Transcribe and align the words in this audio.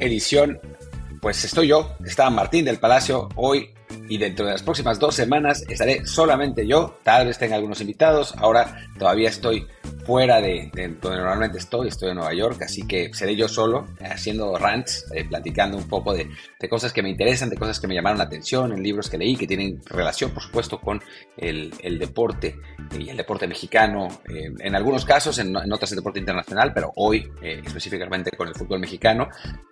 Edición, 0.00 0.58
pues 1.20 1.44
estoy 1.44 1.68
yo, 1.68 1.96
está 2.04 2.30
Martín 2.30 2.64
del 2.64 2.78
Palacio, 2.78 3.28
hoy 3.36 3.70
y 4.08 4.18
dentro 4.18 4.46
de 4.46 4.52
las 4.52 4.62
próximas 4.62 4.98
dos 4.98 5.14
semanas 5.14 5.64
estaré 5.68 6.06
solamente 6.06 6.66
yo, 6.66 6.98
tal 7.02 7.26
vez 7.26 7.38
tenga 7.38 7.56
algunos 7.56 7.80
invitados, 7.80 8.34
ahora 8.38 8.86
todavía 8.98 9.28
estoy 9.28 9.66
fuera 10.04 10.40
de, 10.40 10.70
donde 11.00 11.18
normalmente 11.18 11.58
estoy, 11.58 11.88
estoy 11.88 12.10
en 12.10 12.16
Nueva 12.16 12.34
York, 12.34 12.62
así 12.62 12.86
que 12.86 13.12
seré 13.12 13.36
yo 13.36 13.48
solo 13.48 13.86
haciendo 14.00 14.56
rants, 14.56 15.06
eh, 15.14 15.24
platicando 15.24 15.76
un 15.76 15.88
poco 15.88 16.14
de, 16.14 16.28
cosas 16.68 16.92
que 16.92 17.02
me 17.02 17.10
interesan, 17.10 17.48
de 17.48 17.56
cosas 17.56 17.80
que 17.80 17.86
me 17.86 17.94
llamaron 17.94 18.18
la 18.18 18.24
atención, 18.24 18.72
en 18.72 18.82
libros 18.82 19.08
que 19.08 19.18
leí, 19.18 19.36
que 19.36 19.46
tienen 19.46 19.80
relación, 19.86 20.30
por 20.30 20.42
supuesto, 20.42 20.80
con 20.80 21.00
el, 21.36 21.70
deporte 21.98 22.56
y 22.98 23.08
el 23.08 23.16
deporte 23.16 23.46
mexicano, 23.46 24.08
eh, 24.28 24.52
en 24.58 24.74
algunos 24.74 25.04
casos, 25.04 25.38
en, 25.38 25.56
otros 25.56 25.92
el 25.92 25.96
deporte 25.96 26.18
internacional, 26.20 26.72
pero 26.74 26.92
hoy 26.96 27.30
eh, 27.42 27.62
específicamente 27.64 28.30
con 28.36 28.48
el 28.48 28.54
fútbol 28.54 28.80
mexicano, 28.80 29.28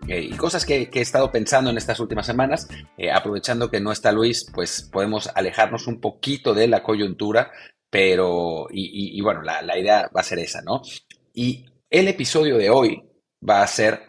y 0.06 0.34
cosas 0.36 0.64
que, 0.64 0.88
he 0.92 1.00
estado 1.00 1.30
pensando 1.30 1.70
en 1.70 1.76
estas 1.76 2.00
últimas 2.00 2.26
semanas, 2.26 2.66
aprovechando 3.12 3.70
que 3.70 3.80
no 3.80 3.92
está 3.92 4.10
Luis, 4.10 4.50
pues 4.54 4.88
podemos 4.90 5.28
alejarnos 5.34 5.86
un 5.86 6.00
poquito 6.00 6.54
de 6.54 6.66
la 6.66 6.82
coyuntura 6.82 7.50
pero, 7.90 8.66
y, 8.70 9.18
bueno, 9.22 9.42
la, 9.42 9.62
la, 9.62 9.78
idea 9.78 10.10
va 10.14 10.20
a 10.20 10.24
ser 10.24 10.38
esa, 10.40 10.60
¿no? 10.60 10.82
Y 11.32 11.64
el 11.90 12.08
episodio 12.08 12.58
de 12.58 12.68
hoy 12.68 13.02
va 13.48 13.62
a 13.62 13.66
ser 13.66 14.07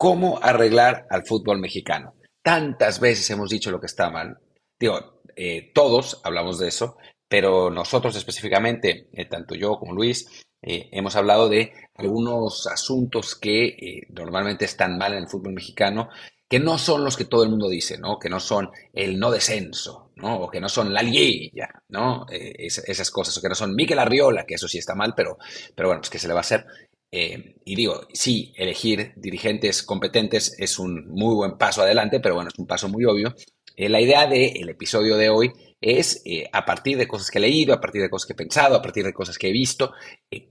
cómo 0.00 0.38
arreglar 0.42 1.06
al 1.10 1.26
fútbol 1.26 1.58
mexicano. 1.58 2.14
Tantas 2.42 3.00
veces 3.00 3.28
hemos 3.28 3.50
dicho 3.50 3.70
lo 3.70 3.78
que 3.78 3.86
está 3.86 4.08
mal. 4.08 4.38
Digo, 4.78 5.20
eh, 5.36 5.72
todos 5.74 6.22
hablamos 6.24 6.58
de 6.58 6.68
eso, 6.68 6.96
pero 7.28 7.68
nosotros 7.68 8.16
específicamente, 8.16 9.10
eh, 9.12 9.26
tanto 9.26 9.54
yo 9.54 9.78
como 9.78 9.92
Luis, 9.92 10.26
eh, 10.62 10.88
hemos 10.92 11.16
hablado 11.16 11.50
de 11.50 11.74
algunos 11.96 12.66
asuntos 12.66 13.36
que 13.36 14.06
normalmente 14.08 14.64
están 14.64 14.96
mal 14.96 15.12
en 15.12 15.18
el 15.18 15.28
fútbol 15.28 15.52
mexicano 15.52 16.08
que 16.48 16.58
no 16.58 16.78
son 16.78 17.04
los 17.04 17.16
que 17.18 17.26
todo 17.26 17.44
el 17.44 17.50
mundo 17.50 17.68
dice, 17.68 17.98
¿no? 17.98 18.18
Que 18.18 18.30
no 18.30 18.40
son 18.40 18.70
el 18.94 19.20
no 19.20 19.30
descenso, 19.30 20.12
¿no? 20.16 20.36
O 20.40 20.50
que 20.50 20.60
no 20.60 20.68
son 20.68 20.92
la 20.94 21.02
liguilla, 21.02 21.68
¿no? 21.90 22.26
Esas 22.28 23.10
cosas, 23.10 23.36
o 23.36 23.42
que 23.42 23.50
no 23.50 23.54
son 23.54 23.76
Miquel 23.76 24.00
Arriola, 24.00 24.44
que 24.44 24.54
eso 24.54 24.66
sí 24.66 24.78
está 24.78 24.96
mal, 24.96 25.12
pero, 25.14 25.38
pero 25.76 25.90
bueno, 25.90 26.00
pues 26.00 26.10
que 26.10 26.18
se 26.18 26.26
le 26.26 26.34
va 26.34 26.40
a 26.40 26.48
hacer. 26.48 26.66
Eh, 27.12 27.56
y 27.64 27.74
digo, 27.74 28.06
sí, 28.12 28.52
elegir 28.56 29.12
dirigentes 29.16 29.82
competentes 29.82 30.54
es 30.58 30.78
un 30.78 31.08
muy 31.08 31.34
buen 31.34 31.58
paso 31.58 31.82
adelante, 31.82 32.20
pero 32.20 32.36
bueno, 32.36 32.50
es 32.52 32.58
un 32.58 32.66
paso 32.66 32.88
muy 32.88 33.04
obvio. 33.04 33.34
Eh, 33.76 33.88
la 33.88 34.00
idea 34.00 34.26
del 34.26 34.68
episodio 34.68 35.16
de 35.16 35.28
hoy 35.28 35.52
es, 35.80 36.22
a 36.52 36.64
partir 36.64 36.98
de 36.98 37.08
cosas 37.08 37.30
que 37.30 37.38
he 37.38 37.42
leído, 37.42 37.72
a 37.74 37.80
partir 37.80 38.02
de 38.02 38.10
cosas 38.10 38.26
que 38.26 38.34
he 38.34 38.36
pensado, 38.36 38.76
a 38.76 38.82
partir 38.82 39.04
de 39.04 39.12
cosas 39.12 39.38
que 39.38 39.48
he 39.48 39.52
visto, 39.52 39.92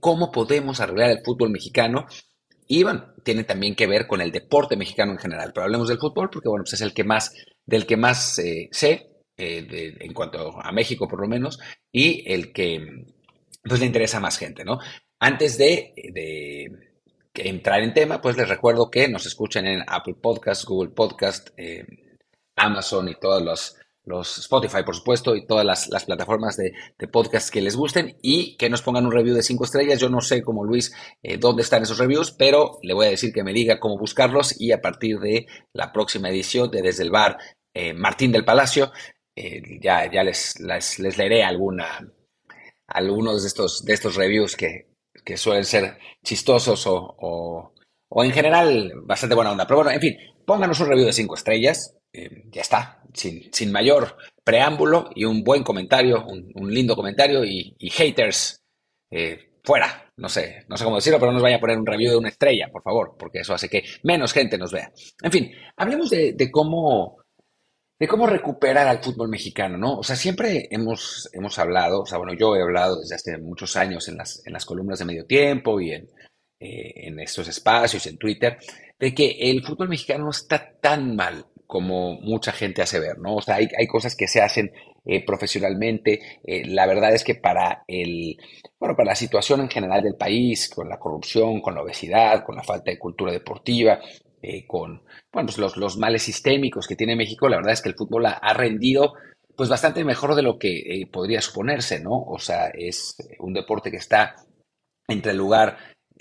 cómo 0.00 0.32
podemos 0.32 0.80
arreglar 0.80 1.10
el 1.10 1.24
fútbol 1.24 1.50
mexicano 1.50 2.06
y 2.72 2.84
bueno, 2.84 3.14
tiene 3.24 3.42
también 3.42 3.74
que 3.74 3.88
ver 3.88 4.06
con 4.06 4.20
el 4.20 4.30
deporte 4.30 4.76
mexicano 4.76 5.10
en 5.10 5.18
general. 5.18 5.50
Pero 5.52 5.64
hablemos 5.64 5.88
del 5.88 5.98
fútbol 5.98 6.30
porque 6.30 6.48
bueno, 6.48 6.62
pues 6.62 6.74
es 6.74 6.80
el 6.82 6.94
que 6.94 7.02
más, 7.02 7.34
del 7.66 7.84
que 7.84 7.96
más 7.96 8.38
eh, 8.38 8.68
sé, 8.70 9.10
eh, 9.36 9.96
en 9.98 10.14
cuanto 10.14 10.56
a 10.62 10.70
México 10.70 11.08
por 11.08 11.20
lo 11.20 11.26
menos, 11.26 11.58
y 11.90 12.22
el 12.32 12.52
que 12.52 13.06
pues 13.64 13.80
le 13.80 13.86
interesa 13.86 14.18
a 14.18 14.20
más 14.20 14.38
gente, 14.38 14.64
¿no? 14.64 14.78
Antes 15.20 15.56
de, 15.56 15.94
entrar 17.34 17.82
en 17.82 17.94
tema, 17.94 18.20
pues 18.20 18.36
les 18.36 18.48
recuerdo 18.48 18.90
que 18.90 19.08
nos 19.08 19.26
escuchen 19.26 19.66
en 19.66 19.84
Apple 19.86 20.16
Podcast, 20.20 20.64
Google 20.64 20.90
Podcast, 20.90 21.50
eh, 21.56 21.86
Amazon 22.56 23.08
y 23.08 23.14
todos 23.14 23.42
los 23.42 23.76
los 24.04 24.38
Spotify, 24.38 24.82
por 24.84 24.96
supuesto, 24.96 25.36
y 25.36 25.46
todas 25.46 25.64
las, 25.64 26.04
plataformas 26.04 26.56
de, 26.56 26.72
podcast 27.08 27.50
que 27.50 27.60
les 27.60 27.76
gusten 27.76 28.16
y 28.22 28.56
que 28.56 28.70
nos 28.70 28.82
pongan 28.82 29.06
un 29.06 29.12
review 29.12 29.34
de 29.34 29.42
cinco 29.42 29.64
estrellas. 29.64 30.00
Yo 30.00 30.08
no 30.08 30.20
sé, 30.20 30.42
como 30.42 30.64
Luis, 30.64 30.92
eh, 31.22 31.38
dónde 31.38 31.62
están 31.62 31.82
esos 31.82 31.98
reviews, 31.98 32.32
pero 32.32 32.78
le 32.82 32.94
voy 32.94 33.06
a 33.06 33.10
decir 33.10 33.32
que 33.32 33.44
me 33.44 33.52
diga 33.52 33.80
cómo 33.80 33.98
buscarlos 33.98 34.60
y 34.60 34.72
a 34.72 34.80
partir 34.80 35.18
de 35.20 35.46
la 35.72 35.92
próxima 35.92 36.30
edición 36.30 36.70
de 36.70 36.82
Desde 36.82 37.04
el 37.04 37.10
Bar 37.10 37.38
eh, 37.74 37.92
Martín 37.92 38.32
del 38.32 38.44
Palacio, 38.44 38.92
eh, 39.36 39.78
ya, 39.80 40.10
ya 40.10 40.24
les, 40.24 40.58
les, 40.60 41.18
leeré 41.18 41.44
alguna, 41.44 42.12
algunos 42.86 43.42
de 43.42 43.48
estos, 43.48 43.84
de 43.84 43.92
estos 43.92 44.16
reviews 44.16 44.56
que, 44.56 44.89
suelen 45.36 45.64
ser 45.64 45.98
chistosos 46.22 46.86
o, 46.86 47.72
o, 48.08 48.24
en 48.24 48.32
general 48.32 48.92
bastante 49.04 49.34
buena 49.34 49.52
onda. 49.52 49.66
Pero 49.66 49.76
bueno, 49.78 49.90
en 49.90 50.00
fin, 50.00 50.16
pónganos 50.46 50.80
un 50.80 50.88
review 50.88 51.06
de 51.06 51.12
cinco 51.12 51.34
estrellas. 51.34 51.96
ya 52.50 52.60
está, 52.60 53.02
sin, 53.14 53.72
mayor 53.72 54.16
preámbulo 54.44 55.10
y 55.14 55.24
un 55.24 55.44
buen 55.44 55.62
comentario, 55.62 56.26
un, 56.26 56.74
lindo 56.74 56.96
comentario 56.96 57.44
y, 57.44 57.90
haters 57.90 58.62
eh, 59.10 59.50
fuera. 59.62 60.06
No 60.16 60.28
sé, 60.28 60.66
no 60.68 60.76
sé 60.76 60.84
cómo 60.84 60.96
decirlo, 60.96 61.18
pero 61.18 61.30
no 61.30 61.36
nos 61.36 61.42
vaya 61.42 61.56
a 61.56 61.60
poner 61.60 61.78
un 61.78 61.86
review 61.86 62.10
de 62.10 62.18
una 62.18 62.28
estrella, 62.28 62.68
por 62.70 62.82
favor, 62.82 63.16
porque 63.18 63.38
eso 63.38 63.54
hace 63.54 63.70
que 63.70 63.84
menos 64.02 64.34
gente 64.34 64.58
nos 64.58 64.70
vea. 64.70 64.92
En 65.22 65.32
fin, 65.32 65.50
hablemos 65.76 66.10
de, 66.10 66.50
cómo 66.50 67.19
de 68.00 68.08
cómo 68.08 68.26
recuperar 68.26 68.88
al 68.88 69.04
fútbol 69.04 69.28
mexicano, 69.28 69.76
¿no? 69.76 69.98
O 69.98 70.02
sea, 70.02 70.16
siempre 70.16 70.68
hemos, 70.70 71.28
hemos 71.34 71.58
hablado, 71.58 72.00
o 72.00 72.06
sea, 72.06 72.16
bueno, 72.16 72.32
yo 72.32 72.56
he 72.56 72.62
hablado 72.62 72.98
desde 72.98 73.16
hace 73.16 73.36
muchos 73.36 73.76
años 73.76 74.08
en 74.08 74.16
las, 74.16 74.42
en 74.46 74.54
las 74.54 74.64
columnas 74.64 74.98
de 74.98 75.04
medio 75.04 75.26
tiempo 75.26 75.78
y 75.78 75.92
en, 75.92 76.08
eh, 76.58 76.92
en 77.06 77.20
estos 77.20 77.46
espacios, 77.48 78.06
en 78.06 78.16
Twitter, 78.16 78.56
de 78.98 79.14
que 79.14 79.36
el 79.50 79.62
fútbol 79.62 79.90
mexicano 79.90 80.24
no 80.24 80.30
está 80.30 80.78
tan 80.80 81.14
mal 81.14 81.44
como 81.66 82.18
mucha 82.22 82.52
gente 82.52 82.80
hace 82.80 82.98
ver, 82.98 83.18
¿no? 83.18 83.36
O 83.36 83.42
sea, 83.42 83.56
hay, 83.56 83.86
cosas 83.86 84.16
que 84.16 84.26
se 84.26 84.40
hacen 84.40 84.72
eh, 85.04 85.22
profesionalmente. 85.24 86.20
Eh, 86.42 86.66
la 86.66 86.86
verdad 86.86 87.14
es 87.14 87.22
que 87.22 87.34
para 87.34 87.84
el, 87.86 88.38
bueno, 88.78 88.96
para 88.96 89.10
la 89.10 89.14
situación 89.14 89.60
en 89.60 89.68
general 89.68 90.02
del 90.02 90.16
país, 90.16 90.70
con 90.70 90.88
la 90.88 90.98
corrupción, 90.98 91.60
con 91.60 91.74
la 91.74 91.82
obesidad, 91.82 92.44
con 92.44 92.56
la 92.56 92.62
falta 92.62 92.90
de 92.90 92.98
cultura 92.98 93.30
deportiva, 93.30 94.00
eh, 94.42 94.66
con, 94.66 95.02
bueno, 95.32 95.46
pues 95.46 95.58
los, 95.58 95.76
los, 95.76 95.98
males 95.98 96.22
sistémicos 96.22 96.86
que 96.86 96.96
tiene 96.96 97.16
México, 97.16 97.48
la 97.48 97.56
verdad 97.56 97.72
es 97.72 97.82
que 97.82 97.90
el 97.90 97.94
fútbol 97.94 98.26
ha, 98.26 98.54
rendido 98.54 99.14
pues 99.56 99.68
bastante 99.68 100.04
mejor 100.04 100.34
de 100.34 100.42
lo 100.42 100.58
que 100.58 101.06
podría 101.12 101.42
suponerse, 101.42 102.00
¿no? 102.00 102.12
O 102.12 102.38
sea, 102.38 102.68
es 102.68 103.16
un 103.38 103.52
deporte 103.52 103.90
que 103.90 103.98
está 103.98 104.36
entre 105.06 105.32
el 105.32 105.38
lugar, 105.38 105.76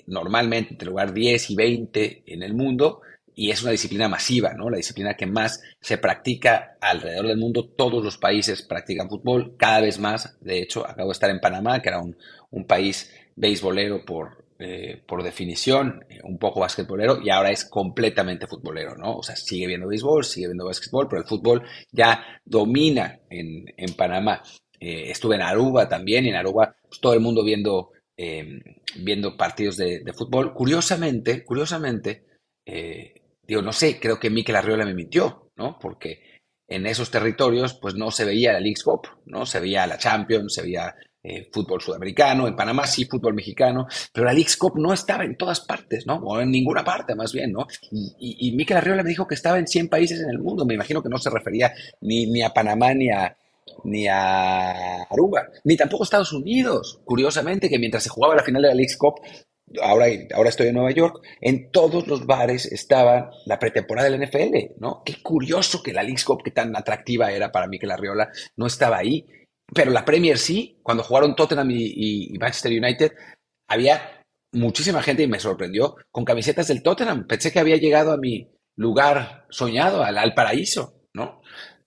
normalmente 0.08 0.72
entre 0.72 0.88
el 0.88 0.92
lugar 0.92 1.14
10 1.14 1.50
y 1.52 1.56
20 1.56 2.24
en 2.26 2.44
el 2.44 2.54
mundo, 2.54 3.02
y 3.40 3.52
es 3.52 3.62
una 3.62 3.72
disciplina 3.72 4.10
masiva, 4.10 4.54
¿no? 4.54 4.70
La 4.70 4.76
disciplina 4.76 5.16
que 5.16 5.26
más 5.26 5.62
se 5.80 5.98
practica 5.98 6.78
alrededor 6.82 7.28
del 7.28 7.38
mundo. 7.38 7.70
Todos 7.70 8.04
los 8.04 8.18
países 8.18 8.64
practican 8.64 9.08
fútbol, 9.08 9.56
cada 9.58 9.80
vez 9.80 9.98
más. 9.98 10.38
De 10.42 10.60
hecho, 10.60 10.86
acabo 10.86 11.08
de 11.08 11.14
estar 11.14 11.30
en 11.30 11.40
Panamá, 11.40 11.82
que 11.82 11.88
era 11.88 12.02
un, 12.02 12.18
país 12.68 13.14
beisbolero 13.38 14.04
por, 14.04 14.44
eh, 14.62 15.02
por 15.08 15.24
definición, 15.24 16.04
eh, 16.10 16.20
un 16.22 16.38
poco 16.38 16.60
basquetbolero, 16.60 17.22
y 17.24 17.30
ahora 17.30 17.50
es 17.50 17.64
completamente 17.64 18.46
futbolero, 18.46 18.94
¿no? 18.98 19.16
O 19.16 19.24
sea, 19.24 19.38
sigue 19.38 19.68
viendo 19.68 19.88
béisbol, 19.88 20.26
sigue 20.26 20.48
viendo 20.48 20.66
basquetbol, 20.66 21.08
pero 21.08 21.22
el 21.22 21.28
fútbol 21.30 21.64
ya 21.94 22.42
domina 22.44 23.22
en, 23.30 23.64
Panamá. 23.96 24.44
Eh, 24.78 25.12
estuve 25.12 25.36
en 25.36 25.44
Aruba 25.44 25.88
también, 25.88 26.26
y 26.26 26.30
en 26.30 26.36
Aruba 26.36 26.76
pues, 26.90 27.00
todo 27.00 27.14
el 27.14 27.22
mundo 27.22 27.42
viendo, 27.42 27.92
viendo 28.98 29.38
partidos 29.38 29.78
de, 29.78 30.02
de, 30.02 30.14
fútbol. 30.14 30.54
Curiosamente, 30.54 31.46
curiosamente, 31.46 32.26
digo, 33.48 33.62
no 33.62 33.72
sé, 33.72 33.98
creo 33.98 34.20
que 34.20 34.30
Mikel 34.30 34.58
Arriola 34.58 34.86
me 34.86 34.94
mintió, 34.94 35.52
¿no? 35.56 35.80
Porque 35.80 36.42
en 36.68 36.86
esos 36.86 37.10
territorios, 37.12 37.76
pues 37.76 37.96
no 37.96 38.12
se 38.12 38.26
veía 38.26 38.52
la 38.52 38.60
League's 38.60 38.84
Cup, 38.84 39.08
¿no? 39.26 39.46
Se 39.46 39.62
veía 39.62 39.88
la 39.88 39.98
Champions, 39.98 40.54
se 40.54 40.64
veía 40.64 40.94
eh, 41.22 41.50
fútbol 41.52 41.82
sudamericano, 41.82 42.48
en 42.48 42.56
Panamá 42.56 42.88
sí, 42.88 43.06
fútbol 43.06 43.34
mexicano, 43.34 43.88
pero 44.14 44.26
la 44.26 44.34
League's 44.34 44.56
Cup 44.58 44.74
no 44.78 44.94
estaba 44.94 45.26
en 45.26 45.36
todas 45.38 45.60
partes, 45.62 46.06
¿no? 46.08 46.16
O 46.16 46.40
en 46.40 46.50
ninguna 46.50 46.84
parte, 46.84 47.16
más 47.16 47.34
bien, 47.34 47.52
¿no? 47.52 47.68
Y, 47.92 48.48
y, 48.48 48.56
Mikel 48.56 48.78
Arriola 48.78 49.04
me 49.04 49.10
dijo 49.10 49.28
que 49.28 49.36
estaba 49.36 49.60
en 49.60 49.68
100 49.68 49.90
países 49.90 50.22
en 50.22 50.30
el 50.30 50.40
mundo. 50.40 50.66
Me 50.66 50.76
imagino 50.76 51.04
que 51.04 51.10
no 51.10 51.18
se 51.18 51.30
refería 51.30 51.74
ni, 52.02 52.26
ni 52.28 52.42
a 52.42 52.54
Panamá 52.54 52.94
ni 52.94 53.10
a, 53.10 53.36
ni 53.84 54.08
a 54.08 55.04
Aruba, 55.04 55.48
ni 55.64 55.76
tampoco 55.76 56.04
a 56.04 56.06
Estados 56.06 56.34
Unidos. 56.34 57.02
Curiosamente, 57.04 57.70
que 57.70 57.80
mientras 57.80 58.04
se 58.04 58.10
jugaba 58.10 58.36
la 58.36 58.44
final 58.44 58.62
de 58.62 58.70
la 58.70 58.76
League's 58.76 58.98
Cup, 58.98 59.16
ahora, 59.82 60.06
ahora 60.34 60.50
estoy 60.50 60.68
en 60.68 60.76
Nueva 60.76 60.92
York, 60.92 61.22
en 61.42 61.72
todos 61.72 62.08
los 62.08 62.26
bares 62.26 62.66
estaba 62.66 63.32
la 63.46 63.60
pretemporada 63.60 64.10
del 64.10 64.22
NFL, 64.26 64.80
¿no? 64.80 65.04
Qué 65.06 65.22
curioso 65.22 65.84
que 65.84 65.94
la 65.94 66.04
League's 66.04 66.26
Cup, 66.26 66.44
que 66.44 66.52
tan 66.52 66.76
atractiva 66.76 67.32
era 67.32 67.52
para 67.52 67.68
Mikel 67.68 67.92
Arriola, 67.92 68.30
no 68.56 68.68
estaba 68.68 68.98
ahí. 68.98 69.28
Pero 69.74 69.92
la 69.92 70.06
Premier 70.06 70.38
sí, 70.38 70.80
cuando 70.84 71.04
jugaron 71.04 71.36
Tottenham 71.36 71.70
y, 71.72 72.38
Manchester 72.40 72.72
United, 72.72 73.12
había 73.68 74.24
muchísima 74.52 75.04
gente 75.04 75.24
y 75.24 75.28
me 75.28 75.40
sorprendió 75.40 75.96
con 76.12 76.26
camisetas 76.26 76.68
del 76.68 76.82
Tottenham. 76.82 77.28
Pensé 77.28 77.52
que 77.52 77.60
había 77.60 77.78
llegado 77.78 78.12
a 78.12 78.18
mi 78.18 78.50
lugar 78.76 79.46
soñado, 79.50 80.04
al, 80.04 80.34
paraíso, 80.34 81.02
¿no? 81.14 81.42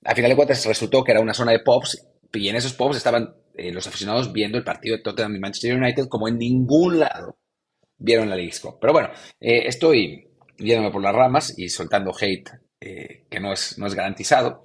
Al 0.05 0.15
final 0.15 0.31
de 0.31 0.37
cuentas 0.37 0.65
resultó 0.67 1.03
que 1.03 1.13
era 1.13 1.21
una 1.21 1.35
zona 1.35 1.53
de 1.53 1.61
pubs 1.61 2.09
y 2.33 2.49
en 2.49 2.57
esos 2.57 2.75
pubs 2.75 2.97
estaban 2.97 3.35
eh, 3.55 3.73
los 3.73 3.87
aficionados 3.87 4.33
viendo 4.33 4.59
el 4.59 4.65
partido 4.65 4.97
de 4.97 5.03
Tottenham 5.03 5.37
y 5.37 5.41
Manchester 5.41 5.77
United 5.77 6.09
como 6.09 6.29
en 6.29 6.39
ningún 6.39 7.01
lado 7.01 7.37
vieron 7.99 8.29
la 8.29 8.37
League 8.37 8.55
Cup. 8.61 8.79
Pero 8.81 8.93
bueno, 8.93 9.11
eh, 9.41 9.63
estoy 9.67 10.29
yéndome 10.59 10.91
por 10.91 11.03
las 11.03 11.15
ramas 11.15 11.55
y 11.57 11.69
soltando 11.69 12.13
hate 12.19 12.51
eh, 12.81 13.27
que 13.31 13.41
no 13.41 13.53
es, 13.53 13.79
no 13.79 13.87
es 13.87 13.95
garantizado. 13.95 14.63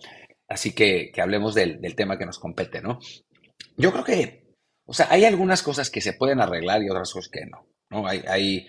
Así 0.47 0.73
que, 0.73 1.11
que 1.11 1.21
hablemos 1.21 1.53
del, 1.55 1.81
del, 1.81 1.95
tema 1.95 2.17
que 2.17 2.25
nos 2.25 2.39
compete, 2.39 2.81
¿no? 2.81 2.99
Yo 3.75 3.91
creo 3.91 4.03
que, 4.03 4.43
o 4.85 4.93
sea, 4.93 5.07
hay 5.09 5.25
algunas 5.25 5.61
cosas 5.61 5.89
que 5.89 6.01
se 6.01 6.13
pueden 6.13 6.39
arreglar 6.39 6.81
y 6.81 6.89
otras 6.89 7.11
cosas 7.11 7.29
que 7.29 7.45
no, 7.45 7.67
¿no? 7.89 8.07
Hay, 8.07 8.67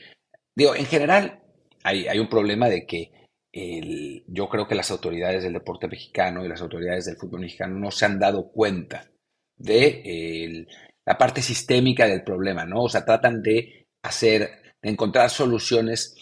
digo, 0.56 0.74
en 0.74 0.86
general, 0.86 1.40
hay, 1.84 2.08
hay 2.08 2.18
un 2.18 2.28
problema 2.28 2.68
de 2.68 2.84
que 2.84 3.12
el, 3.52 4.24
yo 4.26 4.48
creo 4.48 4.66
que 4.66 4.74
las 4.74 4.90
autoridades 4.90 5.44
del 5.44 5.52
deporte 5.52 5.88
mexicano 5.88 6.44
y 6.44 6.48
las 6.48 6.60
autoridades 6.60 7.06
del 7.06 7.16
fútbol 7.16 7.40
mexicano 7.40 7.78
no 7.78 7.90
se 7.90 8.04
han 8.04 8.18
dado 8.18 8.50
cuenta 8.50 9.10
de 9.56 10.02
el, 10.44 10.68
la 11.06 11.16
parte 11.16 11.42
sistémica 11.42 12.06
del 12.06 12.24
problema, 12.24 12.64
¿no? 12.64 12.82
O 12.82 12.88
sea, 12.88 13.04
tratan 13.04 13.40
de 13.42 13.86
hacer, 14.02 14.62
de 14.82 14.90
encontrar 14.90 15.30
soluciones 15.30 16.16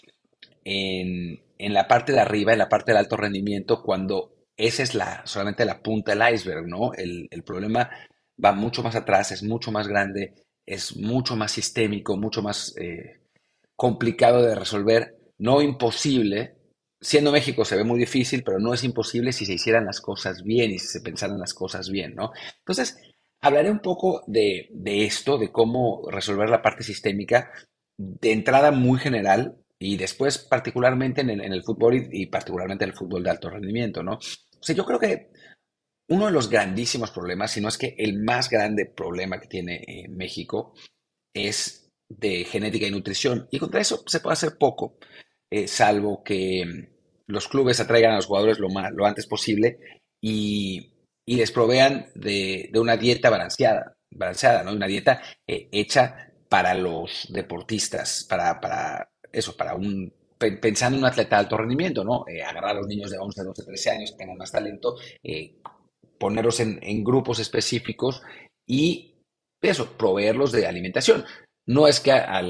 en, 0.63 1.41
en 1.57 1.73
la 1.73 1.87
parte 1.87 2.11
de 2.11 2.19
arriba, 2.19 2.53
en 2.53 2.59
la 2.59 2.69
parte 2.69 2.91
del 2.91 2.99
alto 2.99 3.17
rendimiento, 3.17 3.81
cuando 3.83 4.36
esa 4.57 4.83
es 4.83 4.95
la, 4.95 5.21
solamente 5.25 5.65
la 5.65 5.81
punta 5.81 6.13
del 6.13 6.33
iceberg, 6.33 6.67
¿no? 6.67 6.93
El, 6.93 7.29
problema 7.45 7.89
va 8.43 8.51
mucho 8.53 8.81
más 8.83 8.95
atrás, 8.95 9.31
es 9.31 9.43
mucho 9.43 9.71
más 9.71 9.87
grande, 9.87 10.33
es 10.65 10.97
mucho 10.97 11.35
más 11.35 11.51
sistémico, 11.51 12.17
mucho 12.17 12.41
más 12.41 12.75
eh, 12.77 13.21
complicado 13.75 14.41
de 14.41 14.55
resolver, 14.55 15.15
no 15.37 15.61
imposible. 15.61 16.55
Siendo 16.99 17.31
México 17.31 17.63
se 17.63 17.75
ve 17.75 17.83
muy 17.83 17.99
difícil, 17.99 18.43
pero 18.43 18.57
no 18.57 18.73
es 18.73 18.83
imposible 18.83 19.31
si 19.31 19.45
se 19.45 19.53
hicieran 19.53 19.85
las 19.85 20.01
cosas 20.01 20.43
bien 20.43 20.71
y 20.71 20.79
si 20.79 20.87
se 20.87 21.01
pensaran 21.01 21.39
las 21.39 21.53
cosas 21.53 21.91
bien, 21.91 22.15
¿no? 22.15 22.31
Entonces, 22.59 22.97
hablaré 23.39 23.69
un 23.69 23.79
poco 23.79 24.23
de, 24.25 24.69
de 24.71 25.05
esto, 25.05 25.37
de 25.37 25.51
cómo 25.51 26.09
resolver 26.09 26.49
la 26.49 26.63
parte 26.63 26.83
sistémica, 26.83 27.51
de 27.95 28.31
entrada 28.31 28.71
muy 28.71 28.99
general, 28.99 29.57
y 29.79 29.97
después 29.97 30.39
particularmente 30.39 31.21
en 31.21 31.29
el, 31.29 31.41
en 31.41 31.53
el 31.53 31.63
fútbol 31.63 31.95
y, 31.95 32.23
y, 32.23 32.25
particularmente 32.27 32.83
en 32.83 32.89
el 32.91 32.95
fútbol 32.95 33.23
de 33.23 33.29
alto 33.29 33.49
rendimiento, 33.49 34.01
¿no? 34.01 34.17
Sea, 34.67 34.75
yo 34.75 34.85
creo 34.85 34.99
que 34.99 35.29
uno 36.09 36.25
de 36.25 36.31
los 36.33 36.49
grandísimos 36.49 37.11
problemas, 37.11 37.51
si 37.51 37.61
no 37.61 37.69
es 37.69 37.77
que 37.77 37.95
el 37.97 38.21
más 38.21 38.49
grande 38.49 38.85
problema 38.85 39.39
que 39.39 39.47
tiene 39.47 39.75
eh, 39.87 40.09
México, 40.09 40.73
es 41.33 41.89
de 42.09 42.43
genética 42.43 42.85
y 42.85 42.91
nutrición. 42.91 43.47
Y 43.49 43.59
contra 43.59 43.79
eso 43.79 44.03
se 44.07 44.19
puede 44.19 44.33
hacer 44.33 44.57
poco, 44.57 44.97
eh, 45.49 45.69
salvo 45.69 46.21
que 46.21 46.89
los 47.27 47.47
clubes 47.47 47.79
atraigan 47.79 48.11
a 48.11 48.15
los 48.17 48.25
jugadores 48.25 48.59
lo, 48.59 48.67
más, 48.67 48.91
lo 48.91 49.05
antes 49.05 49.25
posible 49.25 49.79
y, 50.21 50.93
les 51.25 51.51
provean 51.51 52.07
de, 52.15 52.69
de, 52.71 52.79
una 52.79 52.97
dieta 52.97 53.29
balanceada, 53.29 53.97
balanceada 54.11 54.63
¿no? 54.63 54.73
Una 54.73 54.87
dieta 54.87 55.21
eh, 55.47 55.69
hecha 55.71 56.33
para 56.49 56.73
los 56.73 57.27
deportistas, 57.29 58.25
para, 58.29 58.59
para 58.59 59.11
eso, 59.31 59.55
para 59.55 59.75
un 59.75 60.13
pensando 60.37 60.97
en 60.97 61.03
un 61.03 61.09
atleta 61.09 61.35
de 61.35 61.43
alto 61.43 61.57
rendimiento, 61.57 62.03
¿no? 62.03 62.25
Eh, 62.27 62.43
agarrar 62.43 62.71
a 62.71 62.79
los 62.79 62.87
niños 62.87 63.09
de 63.09 63.17
11, 63.17 63.43
12, 63.43 63.63
13 63.63 63.89
años 63.89 64.11
que 64.11 64.17
tengan 64.17 64.37
más 64.37 64.51
talento, 64.51 64.95
eh, 65.23 65.55
ponerlos 66.19 66.59
en, 66.59 67.03
grupos 67.03 67.39
específicos 67.39 68.21
y 68.65 69.15
eso, 69.61 69.97
proveerlos 69.97 70.51
de 70.51 70.67
alimentación. 70.67 71.25
No 71.65 71.87
es 71.87 71.99
que 71.99 72.11
a, 72.11 72.41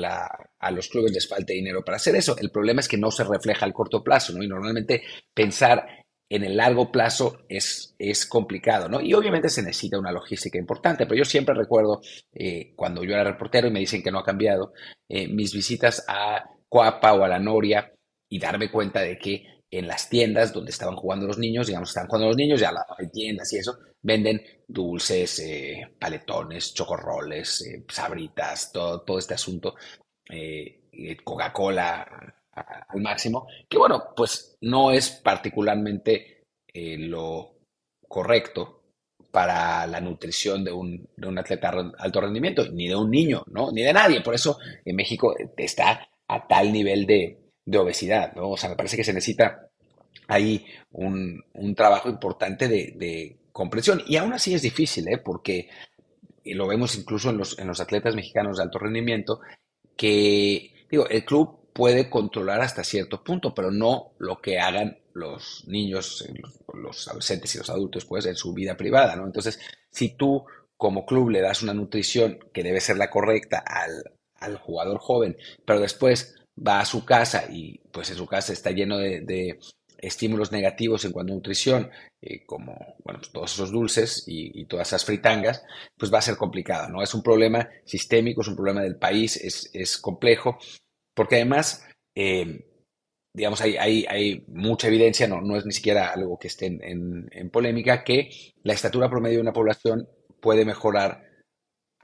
los 0.71 0.89
clubes 0.89 1.11
les 1.11 1.27
falte 1.27 1.53
dinero 1.53 1.83
para 1.83 1.95
hacer 1.95 2.15
eso, 2.15 2.37
el 2.37 2.51
problema 2.51 2.81
es 2.81 2.87
que 2.87 2.97
no 2.97 3.11
se 3.11 3.23
refleja 3.23 3.65
al 3.65 3.73
corto 3.73 4.03
plazo, 4.03 4.33
¿no? 4.33 4.43
Y 4.43 4.47
normalmente 4.47 5.03
pensar 5.33 5.87
en 6.29 6.43
el 6.43 6.57
largo 6.57 6.91
plazo 6.91 7.45
es, 7.47 7.95
es 7.97 8.25
complicado, 8.25 8.89
¿no? 8.89 8.99
Y 8.99 9.13
obviamente 9.13 9.49
se 9.49 9.63
necesita 9.63 9.97
una 9.97 10.11
logística 10.11 10.57
importante, 10.57 11.05
pero 11.05 11.17
yo 11.17 11.25
siempre 11.25 11.55
recuerdo 11.55 12.01
eh, 12.33 12.73
cuando 12.75 13.03
yo 13.03 13.13
era 13.13 13.23
reportero 13.23 13.67
y 13.67 13.71
me 13.71 13.79
dicen 13.79 14.03
que 14.03 14.11
no 14.11 14.19
ha 14.19 14.25
cambiado, 14.25 14.73
mis 15.09 15.53
visitas 15.53 16.03
a 16.09 16.56
Coapa 16.69 17.13
o 17.13 17.23
a 17.23 17.27
la 17.27 17.39
Noria 17.39 17.93
y 18.29 18.39
darme 18.39 18.71
cuenta 18.71 19.01
de 19.01 19.17
que 19.17 19.57
en 19.69 19.87
las 19.87 20.09
tiendas 20.09 20.53
donde 20.53 20.71
estaban 20.71 20.95
jugando 20.95 21.27
los 21.27 21.37
niños, 21.37 21.67
digamos, 21.67 21.89
estaban 21.89 22.07
jugando 22.07 22.27
los 22.27 22.37
niños, 22.37 22.59
ya 22.59 22.71
hay 22.97 23.09
tiendas 23.09 23.51
y 23.53 23.57
eso, 23.57 23.77
venden 24.01 24.41
dulces, 24.67 25.39
eh, 25.39 25.95
paletones, 25.99 26.73
chocorroles, 26.73 27.61
eh, 27.63 27.85
sabritas, 27.89 28.71
todo, 28.71 29.01
todo 29.01 29.19
este 29.19 29.33
asunto, 29.33 29.75
eh, 30.29 30.83
Coca-Cola 31.23 32.33
al 32.89 33.01
máximo, 33.01 33.47
que 33.69 33.77
bueno, 33.77 34.13
pues 34.15 34.57
no 34.61 34.91
es 34.91 35.11
particularmente 35.11 36.45
lo 36.73 37.59
correcto 38.07 38.77
para 39.31 39.85
la 39.85 40.01
nutrición 40.01 40.63
de 40.63 40.71
un, 40.71 41.07
de 41.15 41.27
un 41.27 41.37
atleta 41.37 41.69
alto 41.99 42.21
rendimiento, 42.21 42.67
ni 42.71 42.87
de 42.87 42.95
un 42.95 43.11
niño, 43.11 43.43
¿no? 43.47 43.71
Ni 43.71 43.83
de 43.83 43.93
nadie. 43.93 44.21
Por 44.21 44.33
eso 44.33 44.57
en 44.83 44.95
México 44.95 45.35
está 45.55 46.07
a 46.27 46.47
tal 46.47 46.71
nivel 46.71 47.05
de, 47.05 47.37
obesidad, 47.77 48.33
¿no? 48.35 48.51
O 48.51 48.57
sea, 48.57 48.69
me 48.69 48.75
parece 48.75 48.97
que 48.97 49.03
se 49.03 49.13
necesita 49.13 49.69
ahí 50.27 50.65
un, 50.91 51.43
trabajo 51.75 52.09
importante 52.09 52.67
de, 52.67 53.37
comprensión. 53.51 54.03
Y 54.07 54.17
aún 54.17 54.33
así 54.33 54.53
es 54.53 54.61
difícil, 54.61 55.07
¿eh? 55.07 55.17
Porque 55.17 55.69
lo 56.45 56.67
vemos 56.67 56.95
incluso 56.95 57.31
en 57.31 57.37
los, 57.37 57.57
en 57.57 57.67
los 57.67 57.79
atletas 57.79 58.15
mexicanos 58.15 58.57
de 58.57 58.63
alto 58.63 58.79
rendimiento, 58.79 59.39
que, 59.95 60.73
digo, 60.89 61.07
el 61.09 61.25
club 61.25 61.71
puede 61.73 62.09
controlar 62.09 62.61
hasta 62.61 62.83
cierto 62.83 63.23
punto, 63.23 63.53
pero 63.53 63.71
no 63.71 64.13
lo 64.19 64.41
que 64.41 64.59
hagan 64.59 64.99
los 65.13 65.63
niños, 65.67 66.27
los, 66.73 67.07
adolescentes 67.07 67.53
y 67.55 67.57
los 67.57 67.69
adultos, 67.69 68.05
pues, 68.05 68.25
en 68.27 68.35
su 68.35 68.53
vida 68.53 68.77
privada, 68.77 69.15
¿no? 69.15 69.25
Entonces, 69.25 69.59
si 69.91 70.15
tú 70.15 70.45
como 70.77 71.05
club 71.05 71.29
le 71.29 71.41
das 71.41 71.63
una 71.63 71.73
nutrición 71.73 72.37
que 72.53 72.63
debe 72.63 72.79
ser 72.79 72.97
la 72.97 73.09
correcta 73.09 73.63
al, 73.65 74.16
al 74.39 74.57
jugador 74.57 74.99
joven, 74.99 75.37
pero 75.65 75.79
después 75.79 76.35
va 76.65 76.79
a 76.79 76.85
su 76.85 77.05
casa 77.05 77.45
y 77.49 77.79
pues 77.91 78.09
en 78.09 78.17
su 78.17 78.25
casa 78.25 78.53
está 78.53 78.71
lleno 78.71 78.97
de, 78.97 79.59
estímulos 79.99 80.51
negativos 80.51 81.05
en 81.05 81.11
cuanto 81.11 81.33
a 81.33 81.35
nutrición, 81.35 81.89
eh, 82.21 82.45
como 82.45 82.73
bueno, 83.03 83.19
pues, 83.19 83.31
todos 83.31 83.53
esos 83.53 83.71
dulces 83.71 84.23
y, 84.27 84.65
todas 84.65 84.89
esas 84.89 85.05
fritangas, 85.05 85.63
pues 85.97 86.13
va 86.13 86.19
a 86.19 86.21
ser 86.21 86.37
complicado, 86.37 86.87
¿no? 86.89 87.01
Es 87.01 87.15
un 87.15 87.23
problema 87.23 87.67
sistémico, 87.83 88.41
es 88.41 88.47
un 88.47 88.55
problema 88.55 88.81
del 88.81 88.97
país, 88.97 89.37
es, 89.37 89.97
complejo, 89.97 90.59
porque 91.15 91.37
además, 91.37 91.83
eh, 92.15 92.63
digamos, 93.33 93.59
hay, 93.61 93.75
hay, 93.77 94.05
hay, 94.07 94.45
mucha 94.49 94.87
evidencia, 94.87 95.27
no, 95.27 95.41
no 95.41 95.57
es 95.57 95.65
ni 95.65 95.71
siquiera 95.71 96.11
algo 96.13 96.37
que 96.37 96.47
esté 96.47 96.67
en, 96.67 97.27
en 97.31 97.49
polémica, 97.49 98.03
que 98.03 98.29
la 98.61 98.73
estatura 98.73 99.09
promedio 99.09 99.37
de 99.37 99.41
una 99.41 99.53
población 99.53 100.07
puede 100.39 100.63
mejorar 100.63 101.26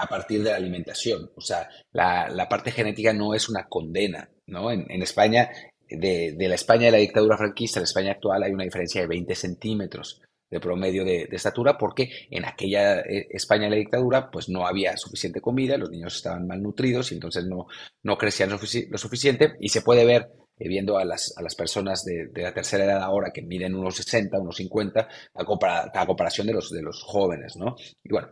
a 0.04 0.08
partir 0.08 0.44
de 0.44 0.52
la 0.52 0.58
alimentación. 0.58 1.32
O 1.36 1.42
sea, 1.42 1.70
la, 1.92 2.48
parte 2.50 2.72
genética 2.72 3.14
no 3.14 3.34
es 3.34 3.50
una 3.50 3.68
condena, 3.68 4.30
¿no? 4.48 4.72
En, 4.72 5.02
España, 5.02 5.50
de, 5.90 6.36
la 6.38 6.56
España 6.56 6.86
de 6.86 6.92
la 6.92 6.98
dictadura 6.98 7.38
franquista 7.38 7.80
a 7.80 7.82
la 7.82 7.86
España 7.86 8.12
actual 8.12 8.44
hay 8.44 8.52
una 8.52 8.66
diferencia 8.66 9.02
de 9.02 9.08
20 9.08 9.36
centímetros 9.36 10.22
de 10.52 10.60
promedio 10.60 11.04
de, 11.04 11.28
estatura 11.32 11.78
porque 11.78 12.10
en 12.30 12.46
aquella 12.46 13.00
eh, 13.00 13.28
España 13.32 13.64
de 13.64 13.70
la 13.72 13.76
dictadura 13.78 14.30
pues 14.30 14.50
no 14.50 14.68
había 14.68 14.96
suficiente 14.98 15.42
comida, 15.42 15.78
los 15.78 15.90
niños 15.90 16.16
estaban 16.16 16.46
malnutridos 16.46 17.12
y 17.12 17.16
entonces 17.16 17.46
no, 17.46 17.66
no 18.04 18.18
crecían 18.18 18.52
lo, 18.52 18.60
suficiente 18.60 19.54
y 19.60 19.70
se 19.70 19.82
puede 19.82 20.06
ver 20.06 20.30
eh, 20.60 20.68
viendo 20.68 21.00
a 21.00 21.06
las, 21.06 21.34
a 21.38 21.42
las 21.42 21.56
personas 21.56 22.06
de, 22.06 22.30
la 22.36 22.54
tercera 22.54 22.84
edad 22.84 23.02
ahora 23.02 23.32
que 23.34 23.42
miden 23.42 23.74
unos 23.74 23.96
60, 23.96 24.40
unos 24.40 24.58
50 24.58 25.00
a, 25.34 26.02
a 26.02 26.06
comparación 26.06 26.46
de 26.46 26.54
los, 26.54 26.70
de 26.70 26.84
los 26.84 27.02
jóvenes, 27.02 27.56
¿no? 27.56 27.76
Y 28.04 28.10
bueno, 28.12 28.28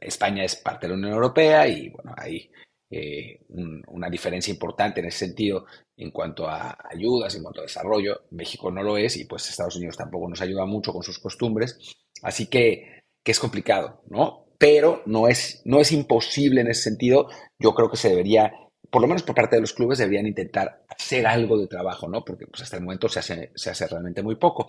España 0.00 0.44
es 0.44 0.56
parte 0.56 0.86
de 0.86 0.92
la 0.92 0.98
Unión 0.98 1.12
Europea 1.12 1.66
y 1.66 1.88
bueno, 1.88 2.14
hay 2.16 2.50
eh, 2.90 3.40
una 3.48 4.10
diferencia 4.10 4.52
importante 4.52 5.00
en 5.00 5.06
ese 5.06 5.26
sentido 5.26 5.66
en 5.96 6.10
cuanto 6.10 6.48
a 6.48 6.76
ayudas, 6.90 7.34
en 7.34 7.42
cuanto 7.42 7.60
a 7.60 7.64
desarrollo. 7.64 8.22
México 8.30 8.70
no 8.70 8.82
lo 8.82 8.96
es 8.96 9.16
y 9.16 9.24
pues 9.24 9.48
Estados 9.48 9.76
Unidos 9.76 9.96
tampoco 9.96 10.28
nos 10.28 10.40
ayuda 10.40 10.66
mucho 10.66 10.92
con 10.92 11.02
sus 11.02 11.18
costumbres. 11.18 11.78
Así 12.22 12.46
que, 12.46 13.02
que 13.24 13.32
es 13.32 13.40
complicado, 13.40 14.02
¿no? 14.08 14.50
pero 14.60 15.02
no 15.06 15.26
es, 15.26 15.62
no 15.64 15.80
es 15.80 15.90
imposible 15.90 16.60
en 16.60 16.68
ese 16.68 16.82
sentido. 16.82 17.28
Yo 17.58 17.72
creo 17.72 17.90
que 17.90 17.96
se 17.96 18.10
debería, 18.10 18.52
por 18.90 19.00
lo 19.00 19.08
menos 19.08 19.22
por 19.22 19.34
parte 19.34 19.56
de 19.56 19.62
los 19.62 19.72
clubes, 19.72 19.96
deberían 19.96 20.26
intentar 20.26 20.84
hacer 20.86 21.26
algo 21.26 21.56
de 21.56 21.66
trabajo, 21.66 22.06
¿no? 22.10 22.22
Porque 22.22 22.46
pues, 22.46 22.60
hasta 22.60 22.76
el 22.76 22.82
momento 22.82 23.08
se 23.08 23.20
hace, 23.20 23.52
se 23.54 23.70
hace 23.70 23.86
realmente 23.86 24.22
muy 24.22 24.36
poco. 24.36 24.68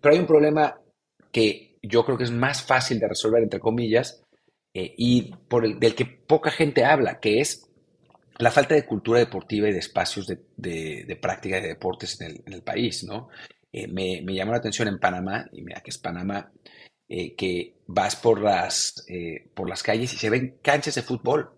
Pero 0.00 0.14
hay 0.14 0.20
un 0.20 0.28
problema 0.28 0.80
que 1.32 1.78
yo 1.82 2.04
creo 2.04 2.16
que 2.16 2.22
es 2.22 2.30
más 2.30 2.62
fácil 2.62 3.00
de 3.00 3.08
resolver, 3.08 3.42
entre 3.42 3.58
comillas, 3.58 4.22
eh, 4.74 4.94
y 4.98 5.32
por 5.48 5.64
el, 5.64 5.78
del 5.78 5.94
que 5.94 6.04
poca 6.04 6.50
gente 6.50 6.84
habla, 6.84 7.20
que 7.20 7.40
es 7.40 7.70
la 8.38 8.50
falta 8.50 8.74
de 8.74 8.84
cultura 8.84 9.20
deportiva 9.20 9.68
y 9.68 9.72
de 9.72 9.78
espacios 9.78 10.26
de, 10.26 10.38
de, 10.56 11.16
práctica 11.16 11.60
de 11.60 11.68
deportes 11.68 12.20
en 12.20 12.42
el, 12.52 12.62
país, 12.62 13.04
¿no? 13.04 13.28
Eh, 13.72 13.86
me, 13.86 14.22
me, 14.22 14.34
llamó 14.34 14.52
la 14.52 14.58
atención 14.58 14.88
en 14.88 14.98
Panamá, 14.98 15.48
y 15.52 15.62
mira 15.62 15.80
que 15.80 15.90
es 15.90 15.98
Panamá, 15.98 16.50
eh, 17.08 17.34
que 17.36 17.76
vas 17.86 18.16
por 18.16 18.40
las, 18.40 19.04
eh, 19.08 19.50
por 19.54 19.68
las 19.68 19.82
calles 19.82 20.12
y 20.12 20.16
se 20.16 20.30
ven 20.30 20.58
canchas 20.62 20.96
de 20.96 21.02
fútbol. 21.02 21.50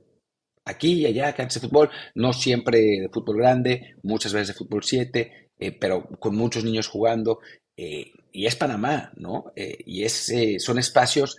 Aquí 0.65 0.95
y 0.95 1.07
allá, 1.07 1.35
canchas 1.35 1.63
de 1.63 1.69
fútbol, 1.69 1.91
no 2.15 2.33
siempre 2.33 2.79
de 2.79 3.09
fútbol 3.13 3.39
grande, 3.39 3.95
muchas 4.03 4.33
veces 4.33 4.49
de 4.49 4.55
fútbol 4.55 4.83
7, 4.83 5.51
pero 5.79 6.09
con 6.19 6.35
muchos 6.35 6.65
niños 6.65 6.89
jugando. 6.89 7.39
y 7.77 8.47
es 8.47 8.57
Panamá, 8.57 9.13
¿no? 9.17 9.53
y 9.55 10.03
es, 10.03 10.33
son 10.59 10.79
espacios 10.79 11.39